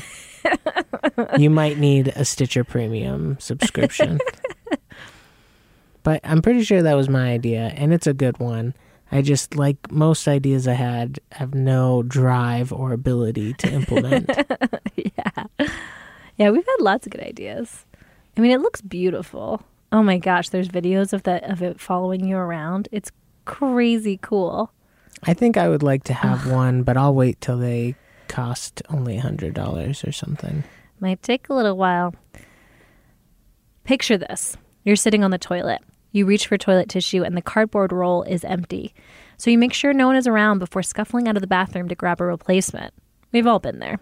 you 1.39 1.49
might 1.49 1.79
need 1.79 2.09
a 2.09 2.27
Stitcher 2.27 2.63
Premium 2.63 3.39
subscription. 3.41 4.21
but 6.03 6.21
I'm 6.25 6.43
pretty 6.43 6.63
sure 6.63 6.83
that 6.83 6.95
was 6.95 7.09
my 7.09 7.31
idea, 7.33 7.73
and 7.75 7.95
it's 7.95 8.07
a 8.07 8.13
good 8.13 8.39
one. 8.39 8.75
I 9.11 9.23
just, 9.23 9.57
like 9.57 9.91
most 9.91 10.29
ideas 10.29 10.69
I 10.69 10.75
had, 10.75 11.21
have 11.33 11.55
no 11.55 12.03
drive 12.03 12.71
or 12.71 12.93
ability 12.93 13.55
to 13.55 13.73
implement. 13.73 14.29
yeah. 14.97 15.69
Yeah, 16.37 16.51
we've 16.51 16.67
had 16.67 16.81
lots 16.81 17.07
of 17.07 17.13
good 17.13 17.23
ideas. 17.23 17.87
I 18.37 18.41
mean, 18.41 18.51
it 18.51 18.61
looks 18.61 18.83
beautiful. 18.83 19.63
Oh 19.91 20.03
my 20.03 20.19
gosh, 20.19 20.51
there's 20.51 20.69
videos 20.69 21.15
of 21.15 21.23
that 21.23 21.45
of 21.45 21.63
it 21.63 21.81
following 21.81 22.27
you 22.27 22.37
around. 22.37 22.91
It's 22.93 23.11
crazy 23.47 24.19
cool. 24.21 24.71
I 25.23 25.35
think 25.35 25.57
I 25.57 25.69
would 25.69 25.83
like 25.83 26.05
to 26.05 26.13
have 26.13 26.51
one, 26.51 26.83
but 26.83 26.97
I'll 26.97 27.15
wait 27.15 27.41
till 27.41 27.59
they 27.59 27.95
cost 28.29 28.83
only 28.91 29.19
a 29.19 29.23
$100 29.23 30.07
or 30.07 30.13
something. 30.13 30.65
Might 31.01 31.23
take 31.23 31.49
a 31.49 31.55
little 31.55 31.77
while. 31.77 32.15
Picture 33.85 34.19
this. 34.19 34.57
You're 34.85 34.97
sitting 34.97 35.25
on 35.25 35.31
the 35.31 35.39
toilet. 35.39 35.81
You 36.13 36.27
reach 36.27 36.47
for 36.47 36.57
toilet 36.57 36.89
tissue 36.89 37.23
and 37.23 37.37
the 37.37 37.43
cardboard 37.43 37.93
roll 37.93 38.23
is 38.23 38.45
empty. 38.45 38.95
So 39.37 39.51
you 39.51 39.59
make 39.59 39.75
sure 39.75 39.93
no 39.93 40.07
one 40.07 40.17
is 40.17 40.27
around 40.27 40.61
before 40.61 40.83
scuffling 40.83 41.29
out 41.29 41.37
of 41.37 41.41
the 41.41 41.47
bathroom 41.47 41.89
to 41.89 41.95
grab 41.95 42.21
a 42.21 42.25
replacement. 42.25 42.95
We've 43.33 43.47
all 43.47 43.59
been 43.59 43.81
there. 43.81 43.99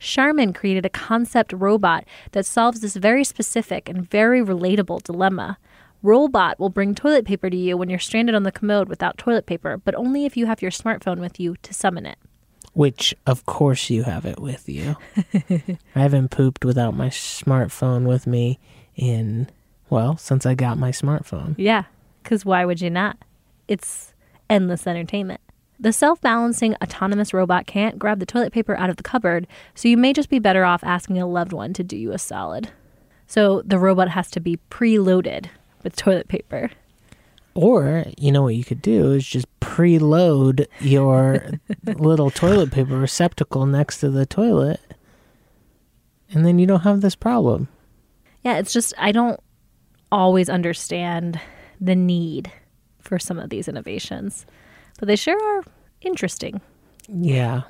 Charmin 0.00 0.52
created 0.52 0.84
a 0.84 0.90
concept 0.90 1.52
robot 1.52 2.04
that 2.32 2.44
solves 2.44 2.80
this 2.80 2.96
very 2.96 3.22
specific 3.22 3.88
and 3.88 4.10
very 4.10 4.42
relatable 4.42 5.04
dilemma. 5.04 5.58
Rollbot 6.02 6.58
will 6.58 6.68
bring 6.68 6.94
toilet 6.94 7.24
paper 7.24 7.48
to 7.48 7.56
you 7.56 7.76
when 7.76 7.88
you're 7.88 7.98
stranded 7.98 8.34
on 8.34 8.42
the 8.42 8.52
commode 8.52 8.88
without 8.88 9.18
toilet 9.18 9.46
paper, 9.46 9.76
but 9.76 9.94
only 9.94 10.24
if 10.24 10.36
you 10.36 10.46
have 10.46 10.60
your 10.60 10.70
smartphone 10.70 11.18
with 11.18 11.38
you 11.38 11.56
to 11.62 11.72
summon 11.72 12.06
it. 12.06 12.18
Which, 12.74 13.14
of 13.26 13.46
course, 13.46 13.90
you 13.90 14.02
have 14.04 14.24
it 14.24 14.40
with 14.40 14.68
you. 14.68 14.96
I 15.94 16.00
haven't 16.00 16.30
pooped 16.30 16.64
without 16.64 16.96
my 16.96 17.08
smartphone 17.08 18.06
with 18.06 18.26
me 18.26 18.58
in, 18.96 19.48
well, 19.90 20.16
since 20.16 20.44
I 20.46 20.54
got 20.54 20.78
my 20.78 20.90
smartphone. 20.90 21.54
Yeah, 21.56 21.84
because 22.22 22.44
why 22.44 22.64
would 22.64 22.80
you 22.80 22.90
not? 22.90 23.18
It's 23.68 24.14
endless 24.50 24.86
entertainment. 24.86 25.40
The 25.78 25.92
self 25.92 26.20
balancing 26.20 26.74
autonomous 26.82 27.34
robot 27.34 27.66
can't 27.66 27.98
grab 27.98 28.20
the 28.20 28.26
toilet 28.26 28.52
paper 28.52 28.76
out 28.76 28.90
of 28.90 28.96
the 28.96 29.02
cupboard, 29.02 29.46
so 29.74 29.88
you 29.88 29.96
may 29.96 30.12
just 30.12 30.30
be 30.30 30.38
better 30.38 30.64
off 30.64 30.82
asking 30.82 31.20
a 31.20 31.26
loved 31.26 31.52
one 31.52 31.72
to 31.74 31.84
do 31.84 31.96
you 31.96 32.12
a 32.12 32.18
solid. 32.18 32.70
So 33.26 33.62
the 33.62 33.78
robot 33.78 34.10
has 34.10 34.30
to 34.32 34.40
be 34.40 34.58
preloaded 34.70 35.48
with 35.82 35.96
toilet 35.96 36.28
paper. 36.28 36.70
Or, 37.54 38.06
you 38.16 38.32
know 38.32 38.42
what 38.42 38.54
you 38.54 38.64
could 38.64 38.80
do 38.80 39.12
is 39.12 39.26
just 39.26 39.46
preload 39.60 40.66
your 40.80 41.50
little 41.84 42.30
toilet 42.30 42.72
paper 42.72 42.96
receptacle 42.96 43.66
next 43.66 44.00
to 44.00 44.10
the 44.10 44.24
toilet, 44.24 44.80
and 46.30 46.46
then 46.46 46.58
you 46.58 46.66
don't 46.66 46.80
have 46.80 47.02
this 47.02 47.14
problem. 47.14 47.68
Yeah, 48.42 48.58
it's 48.58 48.72
just, 48.72 48.94
I 48.96 49.12
don't 49.12 49.38
always 50.10 50.48
understand 50.48 51.40
the 51.80 51.94
need 51.94 52.50
for 53.00 53.18
some 53.18 53.38
of 53.38 53.50
these 53.50 53.68
innovations, 53.68 54.46
but 54.98 55.08
they 55.08 55.16
sure 55.16 55.58
are 55.58 55.64
interesting. 56.00 56.60
Yeah. 57.08 57.62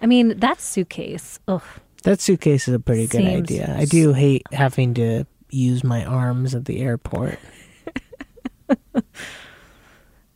I 0.00 0.06
mean, 0.06 0.38
that 0.38 0.60
suitcase. 0.60 1.40
Ugh. 1.48 1.62
That 2.04 2.20
suitcase 2.20 2.68
is 2.68 2.74
a 2.74 2.78
pretty 2.78 3.06
good 3.06 3.24
idea. 3.24 3.74
I 3.76 3.86
do 3.86 4.12
hate 4.12 4.42
having 4.52 4.92
to 4.94 5.24
use 5.50 5.84
my 5.84 6.04
arms 6.04 6.54
at 6.54 6.64
the 6.64 6.80
airport. 6.80 7.38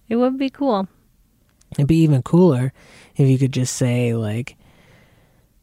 It 0.09 0.17
would 0.17 0.39
be 0.39 0.49
cool. 0.49 0.89
It'd 1.73 1.87
be 1.87 1.97
even 1.99 2.23
cooler 2.23 2.73
if 3.17 3.29
you 3.29 3.39
could 3.39 3.53
just 3.53 3.77
say 3.77 4.15
like, 4.15 4.57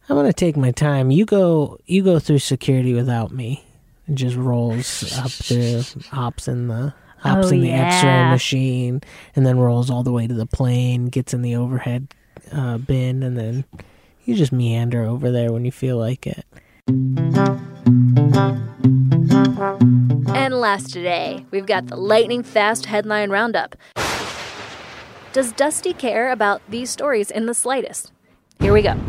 "I'm 0.07 0.15
gonna 0.15 0.33
take 0.33 0.55
my 0.55 0.69
time. 0.71 1.09
You 1.09 1.25
go. 1.25 1.79
You 1.85 2.03
go 2.03 2.19
through 2.19 2.39
security 2.39 2.93
without 2.93 3.31
me." 3.31 3.65
It 4.07 4.13
just 4.13 4.35
rolls 4.35 5.17
up 5.17 5.31
through, 5.31 5.81
hops 6.11 6.47
in 6.47 6.67
the 6.67 6.93
hops 7.17 7.47
Oh, 7.47 7.55
in 7.55 7.61
the 7.61 7.71
X-ray 7.71 8.29
machine, 8.29 9.01
and 9.35 9.47
then 9.47 9.57
rolls 9.57 9.89
all 9.89 10.03
the 10.03 10.11
way 10.11 10.27
to 10.27 10.33
the 10.35 10.45
plane. 10.45 11.07
Gets 11.07 11.33
in 11.33 11.41
the 11.41 11.55
overhead 11.55 12.13
uh, 12.51 12.77
bin, 12.77 13.23
and 13.23 13.35
then 13.35 13.65
you 14.25 14.35
just 14.35 14.51
meander 14.51 15.03
over 15.03 15.31
there 15.31 15.51
when 15.51 15.65
you 15.65 15.71
feel 15.71 15.97
like 15.97 16.27
it. 16.27 16.45
And 19.15 20.53
last 20.53 20.91
today, 20.91 21.45
we've 21.49 21.65
got 21.65 21.87
the 21.87 21.95
lightning 21.95 22.43
fast 22.43 22.87
headline 22.87 23.29
roundup. 23.29 23.77
Does 25.31 25.53
Dusty 25.53 25.93
care 25.93 26.31
about 26.31 26.61
these 26.69 26.89
stories 26.89 27.31
in 27.31 27.45
the 27.45 27.53
slightest? 27.53 28.11
Here 28.59 28.73
we 28.73 28.81
go. 28.81 28.99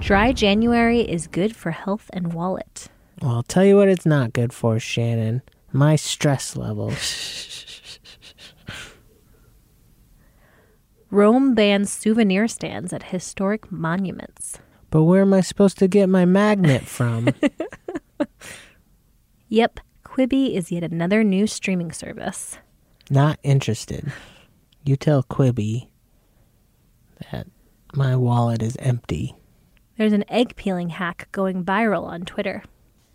Dry 0.00 0.32
January 0.32 1.02
is 1.02 1.28
good 1.28 1.54
for 1.54 1.70
health 1.70 2.10
and 2.12 2.32
wallet. 2.32 2.88
Well, 3.22 3.30
I'll 3.30 3.42
tell 3.44 3.64
you 3.64 3.76
what 3.76 3.88
it's 3.88 4.04
not 4.04 4.32
good 4.32 4.52
for, 4.52 4.80
Shannon. 4.80 5.42
My 5.72 5.94
stress 5.94 6.56
levels. 6.56 7.98
Rome 11.12 11.54
bans 11.54 11.92
souvenir 11.92 12.48
stands 12.48 12.92
at 12.92 13.04
historic 13.04 13.70
monuments. 13.70 14.58
But 14.90 15.04
where 15.04 15.22
am 15.22 15.32
I 15.32 15.42
supposed 15.42 15.78
to 15.78 15.86
get 15.86 16.08
my 16.08 16.24
magnet 16.24 16.82
from? 16.82 17.28
Yep, 19.48 19.80
Quibi 20.04 20.54
is 20.54 20.70
yet 20.70 20.82
another 20.82 21.24
new 21.24 21.46
streaming 21.46 21.92
service. 21.92 22.58
Not 23.10 23.38
interested. 23.42 24.12
You 24.84 24.96
tell 24.96 25.22
Quibi 25.22 25.88
that 27.30 27.46
my 27.94 28.14
wallet 28.14 28.62
is 28.62 28.76
empty. 28.78 29.34
There's 29.96 30.12
an 30.12 30.24
egg 30.28 30.54
peeling 30.56 30.90
hack 30.90 31.28
going 31.32 31.64
viral 31.64 32.04
on 32.04 32.22
Twitter. 32.22 32.62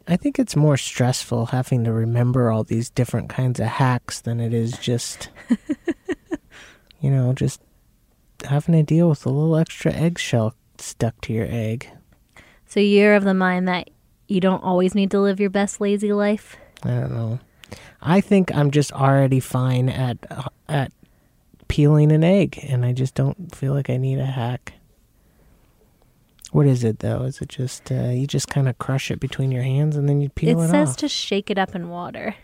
I 0.08 0.18
think 0.18 0.38
it's 0.38 0.56
more 0.56 0.76
stressful 0.76 1.48
having 1.48 1.84
to 1.86 1.94
remember 1.94 2.52
all 2.52 2.64
these 2.64 2.90
different 2.90 3.30
kinds 3.30 3.60
of 3.60 3.68
hacks 3.68 4.20
than 4.20 4.40
it 4.40 4.54
is 4.54 4.78
just, 4.80 5.30
you 7.00 7.10
know, 7.10 7.32
just 7.34 7.62
having 8.46 8.76
to 8.76 8.84
deal 8.84 9.08
with 9.08 9.26
a 9.26 9.30
little 9.30 9.56
extra 9.56 9.94
eggshell 9.94 10.56
stuck 10.78 11.22
to 11.22 11.34
your 11.34 11.48
egg. 11.48 11.90
So 12.66 12.80
you're 12.80 13.16
of 13.16 13.24
the 13.24 13.34
mind 13.34 13.68
that 13.68 13.90
you 14.34 14.42
don't 14.42 14.64
always 14.64 14.96
need 14.96 15.12
to 15.12 15.20
live 15.20 15.40
your 15.40 15.50
best 15.50 15.80
lazy 15.80 16.12
life? 16.12 16.58
I 16.84 16.90
don't 16.90 17.14
know. 17.14 17.40
I 18.02 18.20
think 18.20 18.54
I'm 18.54 18.72
just 18.72 18.92
already 18.92 19.40
fine 19.40 19.88
at 19.90 20.18
uh, 20.30 20.50
at 20.68 20.92
peeling 21.68 22.12
an 22.12 22.24
egg, 22.24 22.60
and 22.68 22.86
I 22.86 22.92
just 22.92 23.16
don't 23.16 23.56
feel 23.56 23.74
like 23.74 23.90
I 23.90 23.98
need 23.98 24.20
a 24.20 24.26
hack. 24.26 24.74
What 26.52 26.68
is 26.68 26.84
it 26.84 27.00
though? 27.00 27.24
Is 27.24 27.42
it 27.42 27.50
just 27.50 27.92
uh, 27.92 28.10
you 28.10 28.28
just 28.28 28.48
kind 28.48 28.68
of 28.68 28.78
crush 28.78 29.10
it 29.10 29.20
between 29.20 29.52
your 29.52 29.64
hands 29.64 29.96
and 29.96 30.08
then 30.08 30.22
you 30.22 30.30
peel 30.30 30.60
it 30.62 30.66
it, 30.66 30.70
says 30.70 30.90
off? 30.90 30.98
to 30.98 31.08
shake 31.08 31.50
it 31.50 31.58
up 31.58 31.74
in 31.74 31.90
water. 31.90 32.36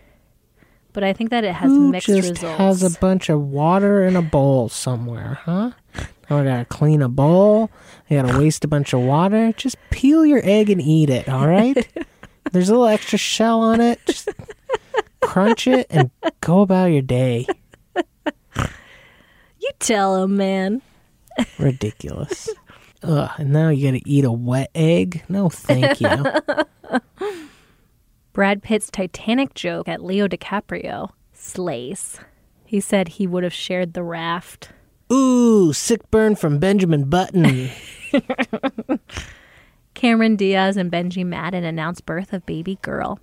But 0.92 1.04
I 1.04 1.12
think 1.12 1.30
that 1.30 1.44
it 1.44 1.54
has 1.54 1.70
Who 1.70 1.90
mixed 1.90 2.08
just 2.08 2.30
results. 2.30 2.58
has 2.58 2.82
a 2.82 2.98
bunch 2.98 3.28
of 3.28 3.40
water 3.40 4.02
in 4.04 4.16
a 4.16 4.22
bowl 4.22 4.68
somewhere, 4.68 5.38
huh? 5.44 5.70
Now 6.30 6.38
I 6.38 6.44
gotta 6.44 6.64
clean 6.64 7.02
a 7.02 7.08
bowl. 7.08 7.70
I 8.08 8.14
gotta 8.14 8.38
waste 8.38 8.64
a 8.64 8.68
bunch 8.68 8.92
of 8.92 9.00
water. 9.00 9.52
Just 9.56 9.76
peel 9.90 10.24
your 10.24 10.40
egg 10.44 10.70
and 10.70 10.80
eat 10.80 11.10
it, 11.10 11.28
all 11.28 11.48
right? 11.48 11.76
There's 12.52 12.68
a 12.68 12.72
little 12.72 12.86
extra 12.86 13.18
shell 13.18 13.60
on 13.60 13.80
it. 13.80 13.98
Just 14.06 14.28
crunch 15.20 15.66
it 15.66 15.88
and 15.90 16.12
go 16.40 16.60
about 16.60 16.86
your 16.86 17.02
day. 17.02 17.48
you 18.56 19.70
tell 19.80 20.22
him, 20.22 20.36
man. 20.36 20.82
Ridiculous. 21.58 22.48
Ugh, 23.02 23.30
and 23.38 23.50
now 23.50 23.70
you 23.70 23.88
gotta 23.88 24.02
eat 24.06 24.24
a 24.24 24.30
wet 24.30 24.70
egg? 24.72 25.24
No, 25.28 25.48
thank 25.48 26.00
you. 26.00 26.24
Brad 28.32 28.62
Pitt's 28.62 28.88
Titanic 28.88 29.54
joke 29.54 29.88
at 29.88 30.04
Leo 30.04 30.28
DiCaprio 30.28 31.10
slays. 31.32 32.18
He 32.64 32.78
said 32.78 33.08
he 33.08 33.26
would 33.26 33.42
have 33.42 33.52
shared 33.52 33.94
the 33.94 34.04
raft. 34.04 34.70
Ooh, 35.12 35.72
sick 35.72 36.08
burn 36.10 36.36
from 36.36 36.58
Benjamin 36.58 37.04
Button. 37.08 37.70
Cameron 39.94 40.36
Diaz 40.36 40.76
and 40.76 40.90
Benji 40.90 41.26
Madden 41.26 41.64
announced 41.64 42.06
birth 42.06 42.32
of 42.32 42.46
baby 42.46 42.78
girl. 42.82 43.18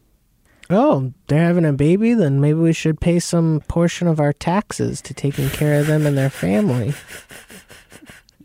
Oh, 0.69 1.13
they're 1.27 1.45
having 1.45 1.65
a 1.65 1.71
baby? 1.71 2.13
Then 2.13 2.41
maybe 2.41 2.59
we 2.59 2.73
should 2.73 2.99
pay 2.99 3.19
some 3.19 3.61
portion 3.67 4.07
of 4.07 4.19
our 4.19 4.33
taxes 4.33 5.01
to 5.03 5.13
taking 5.13 5.49
care 5.49 5.79
of 5.79 5.87
them 5.87 6.05
and 6.05 6.17
their 6.17 6.29
family. 6.29 6.93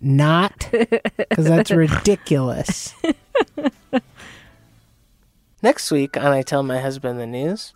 Not, 0.00 0.68
because 0.70 1.44
that's 1.44 1.70
ridiculous. 1.72 2.94
Next 5.62 5.90
week 5.90 6.16
on 6.16 6.26
I 6.26 6.42
Tell 6.42 6.62
My 6.62 6.80
Husband 6.80 7.18
the 7.20 7.26
News. 7.26 7.72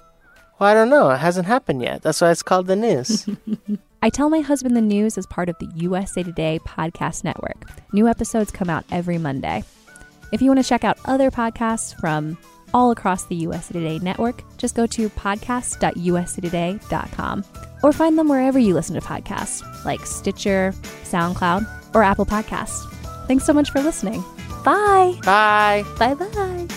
Well, 0.59 0.71
I 0.71 0.75
don't 0.75 0.91
know. 0.91 1.11
It 1.11 1.19
hasn't 1.19 1.47
happened 1.47 1.83
yet. 1.83 2.03
That's 2.03 2.21
why 2.21 2.31
it's 2.31 2.43
called 2.43 2.67
the 2.67 2.77
news. 2.77 3.29
I 4.07 4.09
Tell 4.09 4.31
My 4.31 4.39
Husband 4.39 4.77
the 4.77 4.81
News 4.81 5.19
is 5.19 5.27
part 5.27 5.49
of 5.49 5.59
the 5.59 5.67
USA 5.75 6.23
Today 6.23 6.61
Podcast 6.65 7.25
Network. 7.25 7.69
New 7.93 8.07
episodes 8.07 8.53
come 8.53 8.71
out 8.71 8.85
every 8.93 9.19
Monday. 9.19 9.65
If 10.31 10.41
you 10.41 10.49
want 10.49 10.63
to 10.63 10.69
check 10.69 10.85
out 10.85 10.97
other 11.07 11.29
podcasts 11.29 11.99
from 11.99 12.39
all 12.73 12.93
across 12.93 13.25
the 13.25 13.35
USA 13.35 13.73
Today 13.73 13.99
network, 13.99 14.45
just 14.59 14.77
go 14.77 14.87
to 14.87 15.09
podcast.usatoday.com 15.09 17.45
or 17.83 17.93
find 17.93 18.17
them 18.17 18.29
wherever 18.29 18.61
you 18.61 18.75
listen 18.75 18.95
to 18.95 19.01
podcasts, 19.01 19.85
like 19.85 20.07
Stitcher, 20.07 20.73
SoundCloud, 21.03 21.67
or 21.93 22.05
Apple 22.05 22.27
Podcasts. 22.27 22.89
Thanks 23.27 23.45
so 23.45 23.53
much 23.53 23.73
for 23.73 23.83
listening. 23.83 24.23
Bye. 24.65 25.19
Bye. 25.25 25.83
Bye 25.99 26.15
bye. 26.15 26.69